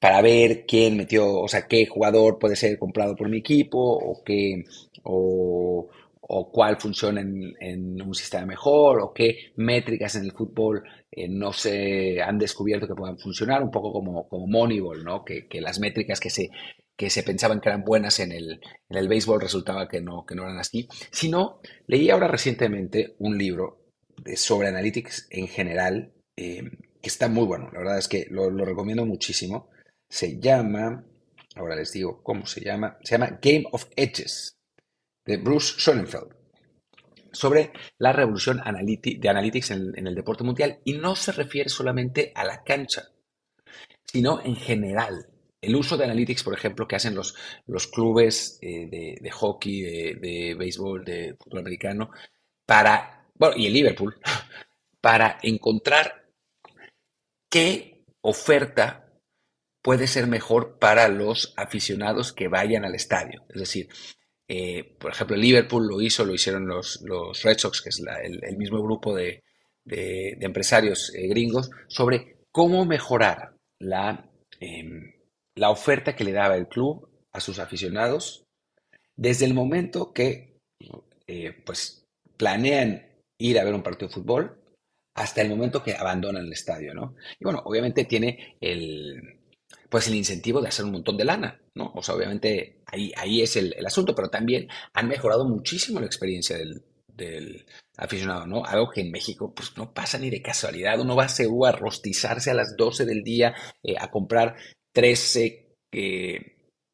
para 0.00 0.22
ver 0.22 0.64
quién 0.66 0.96
metió, 0.96 1.40
o 1.40 1.48
sea, 1.48 1.66
qué 1.66 1.86
jugador 1.86 2.38
puede 2.38 2.56
ser 2.56 2.78
comprado 2.78 3.14
por 3.16 3.28
mi 3.28 3.38
equipo 3.38 3.78
o 3.78 4.22
qué, 4.24 4.64
o, 5.02 5.88
o 6.20 6.50
cuál 6.50 6.78
funciona 6.78 7.20
en, 7.20 7.54
en, 7.60 8.00
un 8.02 8.14
sistema 8.14 8.46
mejor 8.46 9.00
o 9.00 9.12
qué 9.12 9.52
métricas 9.56 10.14
en 10.16 10.24
el 10.24 10.32
fútbol 10.32 10.82
eh, 11.10 11.28
no 11.28 11.52
se 11.52 12.22
han 12.22 12.38
descubierto 12.38 12.86
que 12.86 12.94
puedan 12.94 13.18
funcionar, 13.18 13.62
un 13.62 13.70
poco 13.70 13.92
como, 13.92 14.28
como 14.28 14.46
Moneyball, 14.46 15.04
¿no? 15.04 15.24
Que, 15.24 15.46
que 15.48 15.60
las 15.60 15.80
métricas 15.80 16.20
que 16.20 16.30
se 16.30 16.50
que 16.98 17.10
se 17.10 17.22
pensaban 17.22 17.60
que 17.60 17.68
eran 17.68 17.84
buenas 17.84 18.18
en 18.18 18.32
el, 18.32 18.60
en 18.88 18.98
el 18.98 19.06
béisbol, 19.06 19.40
resultaba 19.40 19.86
que 19.86 20.00
no, 20.00 20.26
que 20.26 20.34
no 20.34 20.42
eran 20.42 20.58
así, 20.58 20.88
sino 21.12 21.60
leí 21.86 22.10
ahora 22.10 22.26
recientemente 22.26 23.14
un 23.20 23.38
libro 23.38 23.84
sobre 24.34 24.66
analytics 24.66 25.28
en 25.30 25.46
general, 25.46 26.12
eh, 26.36 26.64
que 27.00 27.08
está 27.08 27.28
muy 27.28 27.44
bueno, 27.44 27.70
la 27.72 27.78
verdad 27.78 27.98
es 27.98 28.08
que 28.08 28.26
lo, 28.30 28.50
recomiendo 28.50 29.06
muchísimo. 29.06 29.70
Se 30.08 30.40
llama, 30.40 31.04
ahora 31.54 31.76
les 31.76 31.92
digo 31.92 32.20
cómo 32.20 32.46
se 32.46 32.62
llama, 32.62 32.98
se 33.04 33.14
llama 33.14 33.38
Game 33.40 33.66
of 33.70 33.86
Edges, 33.94 34.58
de 35.24 35.36
Bruce 35.36 35.74
Schoenfeld, 35.78 36.34
sobre 37.30 37.72
la 37.98 38.12
revolución 38.12 38.60
de 38.60 39.28
analytics 39.28 39.70
en, 39.70 39.96
en 39.96 40.08
el 40.08 40.16
deporte 40.16 40.42
mundial, 40.42 40.80
y 40.82 40.94
no 40.94 41.14
se 41.14 41.30
refiere 41.30 41.68
solamente 41.68 42.32
a 42.34 42.44
la 42.44 42.64
cancha, 42.64 43.04
sino 44.04 44.44
en 44.44 44.56
general 44.56 45.28
el 45.60 45.74
uso 45.74 45.96
de 45.96 46.04
analytics, 46.04 46.44
por 46.44 46.54
ejemplo, 46.54 46.86
que 46.86 46.96
hacen 46.96 47.14
los, 47.14 47.34
los 47.66 47.86
clubes 47.88 48.58
eh, 48.62 49.18
de, 49.20 49.30
hockey, 49.30 49.82
de, 49.82 50.54
béisbol, 50.54 51.04
de 51.04 51.36
fútbol 51.38 51.60
americano, 51.60 52.10
para, 52.64 53.26
bueno, 53.34 53.56
y 53.56 53.66
el 53.66 53.72
Liverpool, 53.72 54.16
para 55.00 55.38
encontrar 55.42 56.30
qué 57.50 58.04
oferta 58.20 59.10
puede 59.82 60.06
ser 60.06 60.26
mejor 60.26 60.78
para 60.78 61.08
los 61.08 61.54
aficionados 61.56 62.32
que 62.32 62.48
vayan 62.48 62.84
al 62.84 62.94
estadio. 62.94 63.44
Es 63.48 63.60
decir, 63.60 63.88
eh, 64.46 64.96
por 64.98 65.12
ejemplo, 65.12 65.34
el 65.34 65.42
Liverpool 65.42 65.86
lo 65.88 66.00
hizo, 66.00 66.24
lo 66.24 66.34
hicieron 66.34 66.66
los, 66.66 67.00
los 67.02 67.42
Red 67.42 67.58
Sox, 67.58 67.82
que 67.82 67.88
es 67.88 68.02
el, 68.22 68.56
mismo 68.56 68.82
grupo 68.82 69.14
de, 69.14 69.42
empresarios 69.84 71.12
eh, 71.14 71.26
gringos, 71.28 71.70
sobre 71.88 72.38
cómo 72.52 72.84
mejorar 72.84 73.54
la... 73.78 74.24
La 75.58 75.70
oferta 75.70 76.14
que 76.14 76.24
le 76.24 76.32
daba 76.32 76.56
el 76.56 76.68
club 76.68 77.08
a 77.32 77.40
sus 77.40 77.58
aficionados 77.58 78.44
desde 79.16 79.44
el 79.44 79.54
momento 79.54 80.12
que 80.12 80.56
eh, 81.26 81.52
pues 81.66 82.06
planean 82.36 83.04
ir 83.38 83.58
a 83.58 83.64
ver 83.64 83.74
un 83.74 83.82
partido 83.82 84.08
de 84.08 84.14
fútbol 84.14 84.58
hasta 85.14 85.42
el 85.42 85.48
momento 85.48 85.82
que 85.82 85.94
abandonan 85.94 86.46
el 86.46 86.52
estadio, 86.52 86.94
¿no? 86.94 87.16
Y 87.40 87.44
bueno, 87.44 87.60
obviamente 87.64 88.04
tiene 88.04 88.56
el, 88.60 89.40
pues 89.88 90.06
el 90.06 90.14
incentivo 90.14 90.60
de 90.60 90.68
hacer 90.68 90.84
un 90.84 90.92
montón 90.92 91.16
de 91.16 91.24
lana, 91.24 91.60
¿no? 91.74 91.92
O 91.94 92.02
sea, 92.02 92.14
obviamente 92.14 92.82
ahí, 92.86 93.12
ahí 93.16 93.42
es 93.42 93.56
el, 93.56 93.74
asunto, 93.84 94.14
pero 94.14 94.28
también 94.28 94.68
han 94.92 95.08
mejorado 95.08 95.44
muchísimo 95.44 95.98
la 95.98 96.06
experiencia 96.06 96.56
del, 96.56 97.66
aficionado, 97.96 98.46
¿no? 98.46 98.64
Algo 98.64 98.90
que 98.90 99.00
en 99.00 99.10
México 99.10 99.52
pues 99.52 99.76
no 99.76 99.92
pasa 99.92 100.18
ni 100.18 100.30
de 100.30 100.40
casualidad, 100.40 101.00
uno 101.00 101.16
va 101.16 101.24
a 101.24 101.28
CEU 101.28 101.64
a 101.66 101.72
rostizarse 101.72 102.52
a 102.52 102.54
las 102.54 102.76
12 102.76 103.04
del 103.04 103.24
día 103.24 103.56
eh, 103.82 103.96
a 103.98 104.08
comprar 104.08 104.54
13, 104.92 105.76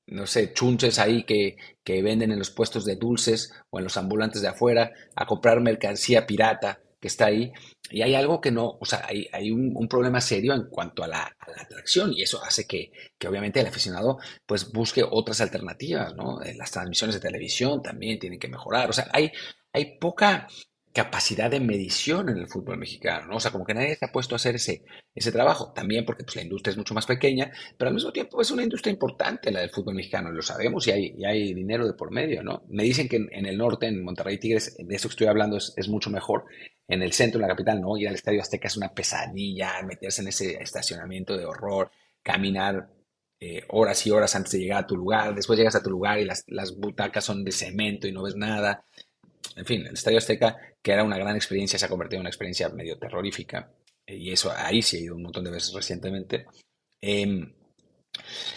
no 0.07 0.27
sé, 0.27 0.53
chunches 0.53 0.99
ahí 0.99 1.25
que, 1.25 1.57
que 1.83 2.03
venden 2.03 2.33
en 2.33 2.39
los 2.39 2.51
puestos 2.51 2.85
de 2.85 2.97
dulces 2.97 3.53
o 3.71 3.79
en 3.79 3.85
los 3.85 3.97
ambulantes 3.97 4.43
de 4.43 4.49
afuera, 4.49 4.93
a 5.17 5.27
comprar 5.27 5.61
mercancía 5.61 6.27
pirata 6.27 6.81
que 7.05 7.09
está 7.09 7.27
ahí. 7.27 7.53
Y 7.91 8.01
hay 8.01 8.15
algo 8.15 8.41
que 8.41 8.51
no, 8.51 8.79
o 8.81 8.85
sea, 8.87 9.05
hay, 9.07 9.29
hay 9.31 9.51
un, 9.51 9.87
problema 9.89 10.23
serio 10.23 10.55
en 10.55 10.71
cuanto 10.71 11.05
a 11.05 11.07
la, 11.07 11.37
atracción 11.39 12.15
y 12.15 12.23
eso 12.23 12.43
hace 12.43 12.67
que, 12.67 12.91
que, 13.19 13.29
obviamente 13.29 13.61
el 13.61 13.67
aficionado 13.67 14.19
pues 14.47 14.73
busque 14.73 15.05
otras 15.09 15.43
alternativas, 15.43 16.15
¿no? 16.15 16.41
Eh, 16.43 16.55
las 16.55 16.71
transmisiones 16.71 17.17
de 17.17 17.21
televisión 17.21 17.83
también 17.83 18.19
tienen 18.19 18.39
que 18.39 18.49
mejorar, 18.49 18.89
o 18.89 18.95
sea, 18.95 19.09
hay, 19.13 19.31
hay 19.75 19.99
poca, 19.99 20.49
capacidad 20.95 21.51
de 21.51 21.59
medición 21.59 22.29
en 22.29 22.39
el 22.39 22.47
fútbol 22.47 22.79
mexicano, 22.79 23.27
¿no? 23.27 23.37
O 23.37 23.41
sea, 23.41 23.51
como 23.51 23.65
que 23.65 23.75
nadie 23.75 23.97
se 23.97 24.05
ha 24.05 24.13
puesto 24.13 24.35
a 24.35 24.37
hacer 24.37 24.55
ese, 24.55 24.85
ese 25.13 25.33
trabajo, 25.33 25.73
también 25.73 26.05
porque 26.05 26.23
pues, 26.23 26.37
la 26.37 26.43
industria 26.43 26.71
es 26.71 26.77
mucho 26.77 26.95
más 26.95 27.05
pequeña, 27.05 27.51
pero 27.77 27.89
al 27.89 27.95
mismo 27.95 28.13
tiempo 28.13 28.41
es 28.41 28.53
una 28.53 28.63
industria 28.63 28.93
importante 28.93 29.51
la 29.51 29.61
del 29.61 29.71
fútbol 29.71 29.97
mexicano, 29.97 30.31
lo 30.31 30.41
sabemos 30.41 30.87
y 30.87 30.93
hay, 30.93 31.15
y 31.19 31.25
hay 31.25 31.53
dinero 31.53 31.85
de 31.85 31.95
por 31.95 32.13
medio, 32.13 32.45
¿no? 32.45 32.63
Me 32.69 32.85
dicen 32.85 33.09
que 33.09 33.17
en, 33.17 33.45
el 33.45 33.59
norte, 33.59 33.89
en 33.89 34.05
Monterrey 34.05 34.39
Tigres, 34.39 34.77
de 34.79 34.95
eso 34.95 35.09
que 35.09 35.15
estoy 35.15 35.27
hablando 35.27 35.57
es, 35.57 35.89
mucho 35.89 36.11
mejor, 36.11 36.45
en 36.87 37.03
el 37.03 37.13
centro, 37.13 37.39
en 37.39 37.43
la 37.43 37.49
capital, 37.49 37.81
¿no? 37.81 37.97
Ir 37.97 38.07
al 38.07 38.15
Estadio 38.15 38.41
Azteca 38.41 38.69
es 38.69 38.77
una 38.77 38.95
pesadilla, 38.95 39.83
meterse 39.83 40.23
en 40.23 40.29
ese 40.29 40.63
estacionamiento 40.63 41.37
de 41.37 41.45
horror, 41.45 41.91
caminar 42.23 42.89
eh, 43.41 43.65
horas 43.69 44.07
y 44.07 44.13
horas 44.13 44.37
antes 44.37 44.53
de 44.53 44.61
llegar 44.61 44.85
a 44.85 44.87
tu 44.87 44.97
lugar, 44.97 45.35
después 45.35 45.59
llegas 45.59 45.75
a 45.75 45.83
tu 45.83 45.91
lugar 45.91 46.21
y 46.21 46.25
las, 46.25 46.45
las 46.47 46.77
butacas 46.77 47.25
son 47.25 47.43
de 47.43 47.51
cemento 47.51 48.07
y 48.07 48.13
no 48.13 48.23
ves 48.23 48.37
nada, 48.37 48.85
en 49.57 49.65
fin, 49.65 49.87
el 49.87 49.95
Estadio 49.95 50.19
Azteca, 50.19 50.57
que 50.83 50.93
era 50.93 51.05
una 51.05 51.19
gran 51.19 51.37
experiencia, 51.37 51.79
se 51.79 51.87
ha 51.87 51.89
convertido 51.89 52.19
en 52.19 52.23
una 52.23 52.31
experiencia 52.31 52.69
medio 52.69 52.99
terrorífica. 52.99 53.71
Eh, 54.07 54.17
y 54.17 54.33
eso 54.33 54.53
ahí 54.57 54.83
sí 54.83 54.99
he 54.99 55.01
ido 55.03 55.15
un 55.15 55.23
montón 55.23 55.45
de 55.45 55.51
veces 55.51 55.73
recientemente. 55.73 56.47
Em, 57.01 57.55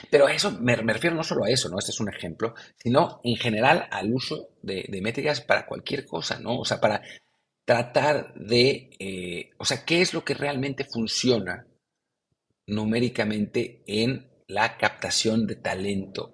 pero 0.10 0.28
a 0.28 0.34
eso 0.34 0.52
me, 0.52 0.76
refiero 0.76 1.16
no 1.16 1.24
solo 1.24 1.46
a 1.46 1.50
eso, 1.50 1.70
¿no? 1.70 1.80
Este 1.80 1.92
es 1.92 2.00
un 2.00 2.10
ejemplo, 2.10 2.54
sino 2.78 3.22
en 3.24 3.36
general 3.36 3.88
al 3.92 4.14
uso 4.14 4.50
de, 4.62 4.88
métricas 5.02 5.42
para 5.42 5.66
cualquier 5.66 6.06
cosa, 6.06 6.40
¿no? 6.40 6.60
O 6.60 6.66
sea, 6.66 6.80
para 6.80 7.02
tratar 7.66 8.34
de, 8.36 8.90
eh, 9.00 9.50
o 9.58 9.66
sea, 9.66 9.84
¿qué 9.86 10.02
es 10.02 10.14
lo 10.14 10.24
que 10.24 10.34
realmente 10.34 10.86
funciona 10.86 11.68
numéricamente 12.68 13.84
en 13.88 14.30
la 14.48 14.78
captación 14.78 15.48
de 15.48 15.56
talento 15.56 16.34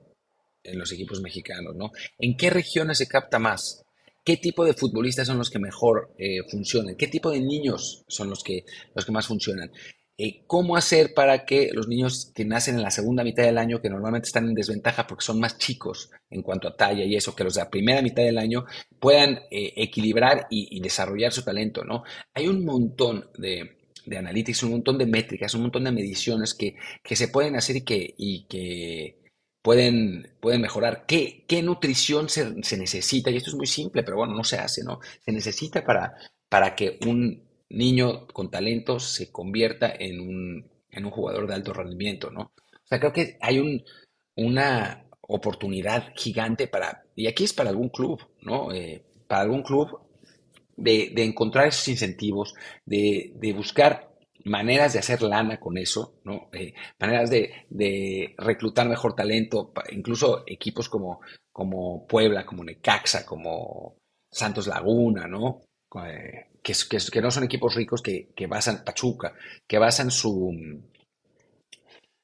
en 0.64 0.80
los 0.80 0.92
equipos 0.92 1.22
mexicanos, 1.22 1.76
¿no? 1.76 1.92
¿En 2.18 2.38
qué 2.38 2.50
regiones 2.50 2.98
se 2.98 3.08
capta 3.08 3.40
más? 3.40 3.83
Qué 4.24 4.38
tipo 4.38 4.66
de 4.66 4.74
futbolistas 4.74 5.28
son 5.28 5.38
los 5.38 5.50
que 5.50 5.60
mejor 5.60 6.14
eh, 6.18 6.44
funcionan, 6.50 6.96
qué 6.96 7.08
tipo 7.08 7.30
de 7.32 7.42
niños 7.42 8.04
son 8.08 8.30
los 8.30 8.44
que, 8.44 8.66
los 8.96 9.06
que 9.06 9.12
más 9.12 9.28
funcionan. 9.28 9.72
Eh, 10.16 10.44
¿Cómo 10.46 10.78
hacer 10.78 11.16
para 11.16 11.44
que 11.44 11.72
los 11.74 11.88
niños 11.88 12.32
que 12.36 12.46
nacen 12.46 12.76
en 12.76 12.84
la 12.84 12.92
segunda 12.92 13.24
mitad 13.24 13.44
del 13.44 13.58
año, 13.58 13.82
que 13.82 13.90
normalmente 13.90 14.28
están 14.28 14.48
en 14.48 14.54
desventaja 14.54 15.08
porque 15.08 15.26
son 15.26 15.40
más 15.40 15.58
chicos 15.58 16.12
en 16.30 16.44
cuanto 16.44 16.68
a 16.68 16.76
talla 16.76 17.04
y 17.04 17.16
eso, 17.16 17.36
que 17.36 17.44
los 17.44 17.56
de 17.56 17.62
la 17.62 17.72
primera 17.72 18.02
mitad 18.04 18.22
del 18.22 18.38
año 18.38 18.66
puedan 19.00 19.40
eh, 19.50 19.74
equilibrar 19.76 20.46
y, 20.52 20.80
desarrollar 20.82 21.34
su 21.34 21.44
talento? 21.44 21.84
¿no? 21.84 22.04
Hay 22.36 22.48
un 22.48 22.64
montón 22.64 23.28
de, 23.40 23.78
de 24.06 24.46
un 24.64 24.70
montón 24.70 25.00
de 25.00 25.08
métricas, 25.08 25.56
un 25.56 25.64
montón 25.64 25.84
de 25.86 25.92
mediciones 25.92 26.54
que, 26.54 26.76
que 27.04 27.16
se 27.16 27.30
pueden 27.30 27.56
hacer 27.56 27.78
y 27.78 28.46
que 28.46 29.23
pueden, 29.64 30.36
pueden 30.40 30.62
mejorar. 30.62 31.06
¿Qué, 31.08 31.46
qué 31.48 31.64
nutrición 31.64 32.30
se, 32.30 32.54
necesita? 32.78 33.32
Y 33.32 33.38
esto 33.38 33.50
es 33.50 33.56
muy 33.56 33.66
simple, 33.66 34.04
pero 34.04 34.18
bueno, 34.18 34.36
no 34.36 34.44
se 34.44 34.58
hace, 34.58 34.84
¿no? 34.84 35.00
Se 35.26 35.32
necesita 35.32 35.84
para, 35.84 36.14
para 36.50 36.76
que 36.76 37.00
un 37.08 37.50
niño 37.70 38.28
con 38.28 38.52
talento 38.52 39.00
se 39.00 39.32
convierta 39.32 39.92
en 39.98 40.20
un, 40.20 40.70
en 40.92 41.06
un 41.06 41.12
jugador 41.12 41.48
de 41.48 41.56
alto 41.56 41.74
rendimiento, 41.74 42.30
¿no? 42.30 42.42
O 42.42 42.88
sea, 42.88 43.00
creo 43.00 43.14
que 43.14 43.38
hay 43.42 43.58
un, 43.58 43.84
una 44.36 45.06
oportunidad 45.22 46.14
gigante 46.16 46.68
para, 46.68 47.06
y 47.16 47.28
aquí 47.28 47.46
es 47.46 47.54
para 47.54 47.70
algún 47.70 47.90
club, 47.90 48.20
¿no? 48.42 48.72
Eh, 48.74 49.06
para 49.28 49.44
algún 49.44 49.64
club 49.64 50.00
de, 50.76 51.12
de, 51.16 51.24
encontrar 51.24 51.70
esos 51.70 51.88
incentivos, 51.88 52.54
de, 52.86 53.32
de 53.36 53.54
buscar 53.54 54.13
maneras 54.46 54.94
de 54.94 55.00
hacer 55.00 55.22
lana 55.22 55.60
con 55.60 55.78
eso, 55.78 56.20
¿no? 56.24 56.50
Eh, 56.54 56.74
maneras 57.00 57.30
de, 57.30 58.36
reclutar 58.38 58.88
mejor 58.88 59.16
talento, 59.16 59.74
incluso 59.92 60.44
equipos 60.48 60.90
como, 60.90 61.22
como 61.52 62.06
Puebla, 62.08 62.46
como 62.46 62.64
Necaxa, 62.64 63.26
como 63.26 63.98
Santos 64.32 64.68
Laguna, 64.68 65.28
¿no? 65.28 65.62
Eh, 66.06 66.48
que, 66.62 66.74
que, 67.12 67.22
no 67.22 67.32
son 67.32 67.44
equipos 67.44 67.76
ricos 67.76 68.02
que, 68.02 68.30
que, 68.36 68.48
basan 68.48 68.84
Pachuca, 68.84 69.34
que 69.68 69.78
basan 69.78 70.10
su, 70.12 70.82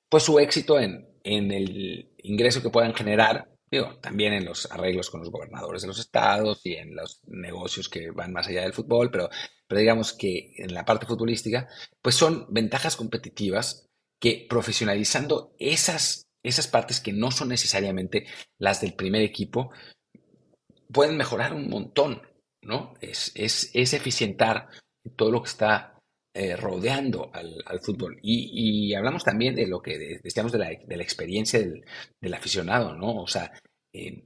pues 0.10 0.24
su 0.24 0.40
éxito 0.40 0.80
en, 0.80 1.08
en 1.24 1.52
el 1.52 2.10
ingreso 2.24 2.62
que 2.62 2.70
puedan 2.70 2.94
generar 2.94 3.48
Digo, 3.72 3.98
también 4.02 4.34
en 4.34 4.46
los 4.46 4.72
arreglos 4.72 5.10
con 5.10 5.20
los 5.20 5.30
gobernadores 5.30 5.84
de 5.84 5.88
los 5.88 6.00
estados 6.00 6.62
y 6.66 6.74
en 6.74 6.96
los 6.96 7.22
negocios 7.28 7.88
que 7.88 8.10
van 8.12 8.34
más 8.34 8.48
allá 8.48 8.62
del 8.62 8.74
fútbol, 8.74 9.12
pero, 9.12 9.30
pero 9.68 9.80
digamos 9.80 10.14
que 10.14 10.54
en 10.58 10.74
la 10.74 10.86
parte 10.86 11.06
futbolística, 11.06 11.68
pues 12.02 12.16
son 12.16 12.48
ventajas 12.50 12.96
competitivas 12.96 13.88
que 14.20 14.48
profesionalizando 14.50 15.56
esas, 15.60 16.28
esas 16.44 16.68
partes 16.68 17.00
que 17.00 17.14
no 17.14 17.32
son 17.32 17.50
necesariamente 17.50 18.26
las 18.58 18.82
del 18.82 18.96
primer 18.96 19.22
equipo, 19.22 19.72
pueden 20.92 21.18
mejorar 21.18 21.54
un 21.54 21.70
montón, 21.70 22.22
¿no? 22.62 22.96
Es, 23.02 23.32
es, 23.36 23.70
es 23.74 23.94
eficientar 23.94 24.68
todo 25.16 25.32
lo 25.32 25.44
que 25.44 25.50
está 25.50 25.99
eh, 26.42 26.56
rodeando 26.56 27.30
al, 27.34 27.82
fútbol. 27.82 28.18
Y, 28.22 28.94
hablamos 28.94 29.26
también 29.26 29.56
de 29.56 29.68
lo 29.68 29.82
que 29.82 30.20
decíamos 30.24 30.54
de 30.54 30.58
la, 30.58 30.70
de 30.70 30.96
experiencia 30.96 31.60
del, 31.60 32.34
aficionado, 32.34 32.96
¿no? 32.96 33.24
O 33.24 33.28
sea, 33.28 33.52
eh, 33.92 34.24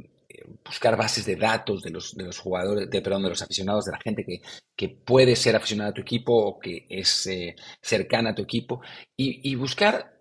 buscar 0.64 0.96
bases 0.96 1.26
de 1.26 1.36
datos 1.36 1.82
de 1.82 1.90
los, 1.90 2.14
de 2.14 2.26
los 2.26 2.38
jugadores, 2.38 2.88
de, 2.88 3.02
perdón, 3.02 3.24
de 3.24 3.30
los 3.30 3.42
aficionados, 3.42 3.86
de 3.86 3.94
la 3.94 4.00
gente 4.00 4.24
que, 4.78 4.90
puede 5.04 5.36
ser 5.36 5.56
aficionada 5.56 5.90
a 5.90 5.94
tu 5.96 6.02
equipo 6.02 6.36
o 6.36 6.60
que 6.60 6.86
es 6.88 7.26
eh, 7.26 7.56
cercana 7.82 8.30
a 8.30 8.36
tu 8.36 8.44
equipo 8.44 8.82
y, 9.18 9.56
buscar, 9.56 10.16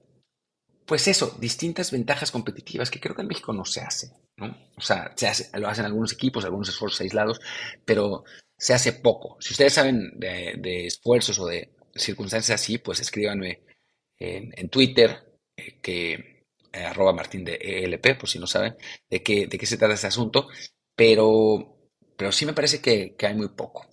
pues 0.86 1.08
eso, 1.08 1.36
distintas 1.38 1.90
ventajas 1.90 2.30
competitivas 2.30 2.90
que 2.90 3.00
creo 3.00 3.14
que 3.14 3.20
en 3.20 3.28
México 3.28 3.52
no 3.52 3.66
se 3.66 3.82
hace, 3.82 4.12
¿no? 4.38 4.56
O 4.78 4.80
sea, 4.80 5.12
se 5.14 5.28
hace, 5.28 5.60
lo 5.60 5.68
hacen 5.68 5.84
algunos 5.84 6.14
equipos, 6.14 6.46
algunos 6.46 6.70
esfuerzos 6.70 7.02
aislados, 7.02 7.38
pero 7.84 8.24
se 8.56 8.72
hace 8.72 8.94
poco. 8.94 9.36
Si 9.40 9.52
ustedes 9.52 9.74
saben 9.74 10.18
de 10.18 10.86
esfuerzos 10.86 11.38
o 11.38 11.46
de 11.46 11.71
circunstancias 11.94 12.60
así, 12.60 12.78
pues 12.78 13.00
escríbanme 13.00 13.62
en, 14.18 14.68
Twitter, 14.68 15.18
eh, 15.56 15.80
que 15.80 16.44
eh, 16.72 16.92
martín 17.14 17.44
de 17.44 17.54
ELP, 17.54 18.18
por 18.18 18.28
si 18.28 18.38
no 18.38 18.46
saben 18.46 18.76
de 19.10 19.22
qué, 19.22 19.46
de 19.46 19.58
qué 19.58 19.66
se 19.66 19.76
trata 19.76 19.94
este 19.94 20.06
asunto, 20.06 20.48
pero, 20.94 21.90
pero 22.16 22.32
sí 22.32 22.46
me 22.46 22.52
parece 22.52 22.80
que, 22.80 23.16
hay 23.26 23.34
muy 23.34 23.48
poco. 23.48 23.86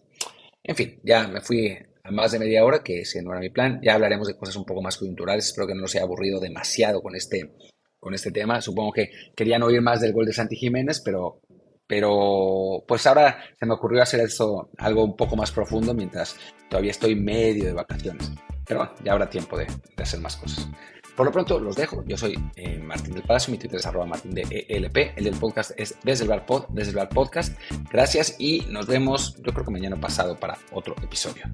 En 0.63 0.75
fin, 0.75 0.99
ya 1.03 1.27
me 1.27 1.41
fui 1.41 1.77
a 2.03 2.11
más 2.11 2.31
de 2.31 2.39
media 2.39 2.63
hora, 2.63 2.83
que 2.83 3.01
ese 3.01 3.21
no 3.21 3.31
era 3.31 3.39
mi 3.39 3.49
plan. 3.49 3.79
Ya 3.83 3.95
hablaremos 3.95 4.27
de 4.27 4.37
cosas 4.37 4.55
un 4.55 4.65
poco 4.65 4.81
más 4.81 4.97
coyunturales. 4.97 5.47
Espero 5.47 5.67
que 5.67 5.73
no 5.73 5.81
los 5.81 5.95
haya 5.95 6.03
aburrido 6.03 6.39
demasiado 6.39 7.01
con 7.01 7.15
este, 7.15 7.55
con 7.99 8.13
este 8.13 8.31
tema. 8.31 8.61
Supongo 8.61 8.91
que 8.91 9.09
querían 9.35 9.63
oír 9.63 9.81
más 9.81 10.01
del 10.01 10.13
gol 10.13 10.25
de 10.25 10.33
Santi 10.33 10.55
Jiménez, 10.55 11.01
pero 11.03 11.41
pero 11.89 12.83
pues 12.87 13.07
ahora 13.07 13.43
se 13.59 13.65
me 13.65 13.73
ocurrió 13.73 14.03
hacer 14.03 14.19
eso 14.19 14.69
algo 14.77 15.03
un 15.03 15.17
poco 15.17 15.35
más 15.35 15.51
profundo 15.51 15.91
mientras 15.95 16.35
todavía 16.69 16.91
estoy 16.91 17.15
medio 17.15 17.65
de 17.65 17.73
vacaciones. 17.73 18.31
Pero 18.63 18.81
bueno, 18.81 18.93
ya 19.03 19.13
habrá 19.13 19.27
tiempo 19.27 19.57
de, 19.57 19.65
hacer 19.97 20.19
más 20.19 20.37
cosas. 20.37 20.69
Por 21.15 21.25
lo 21.25 21.31
pronto 21.31 21.59
los 21.59 21.75
dejo. 21.75 22.03
Yo 22.05 22.15
soy 22.15 22.39
eh, 22.55 22.77
Martín 22.77 23.15
del 23.15 23.23
Palacio, 23.23 23.51
mi 23.51 23.57
Twitter 23.57 23.79
es 23.79 23.87
arroba 23.87 24.05
martín 24.05 24.35
de 24.35 24.65
ELP. 24.69 25.17
El 25.17 25.23
del 25.23 25.35
podcast 25.37 25.71
es 25.77 25.97
desde 26.03 26.31
el, 26.31 26.41
pod, 26.43 26.65
podcast. 27.11 27.57
Gracias 27.91 28.35
y 28.37 28.67
nos 28.69 28.85
vemos 28.85 29.35
yo 29.37 29.51
creo 29.51 29.65
que 29.65 29.71
mañana 29.71 29.99
pasado 29.99 30.37
para 30.37 30.59
otro 30.71 30.93
episodio. 31.01 31.45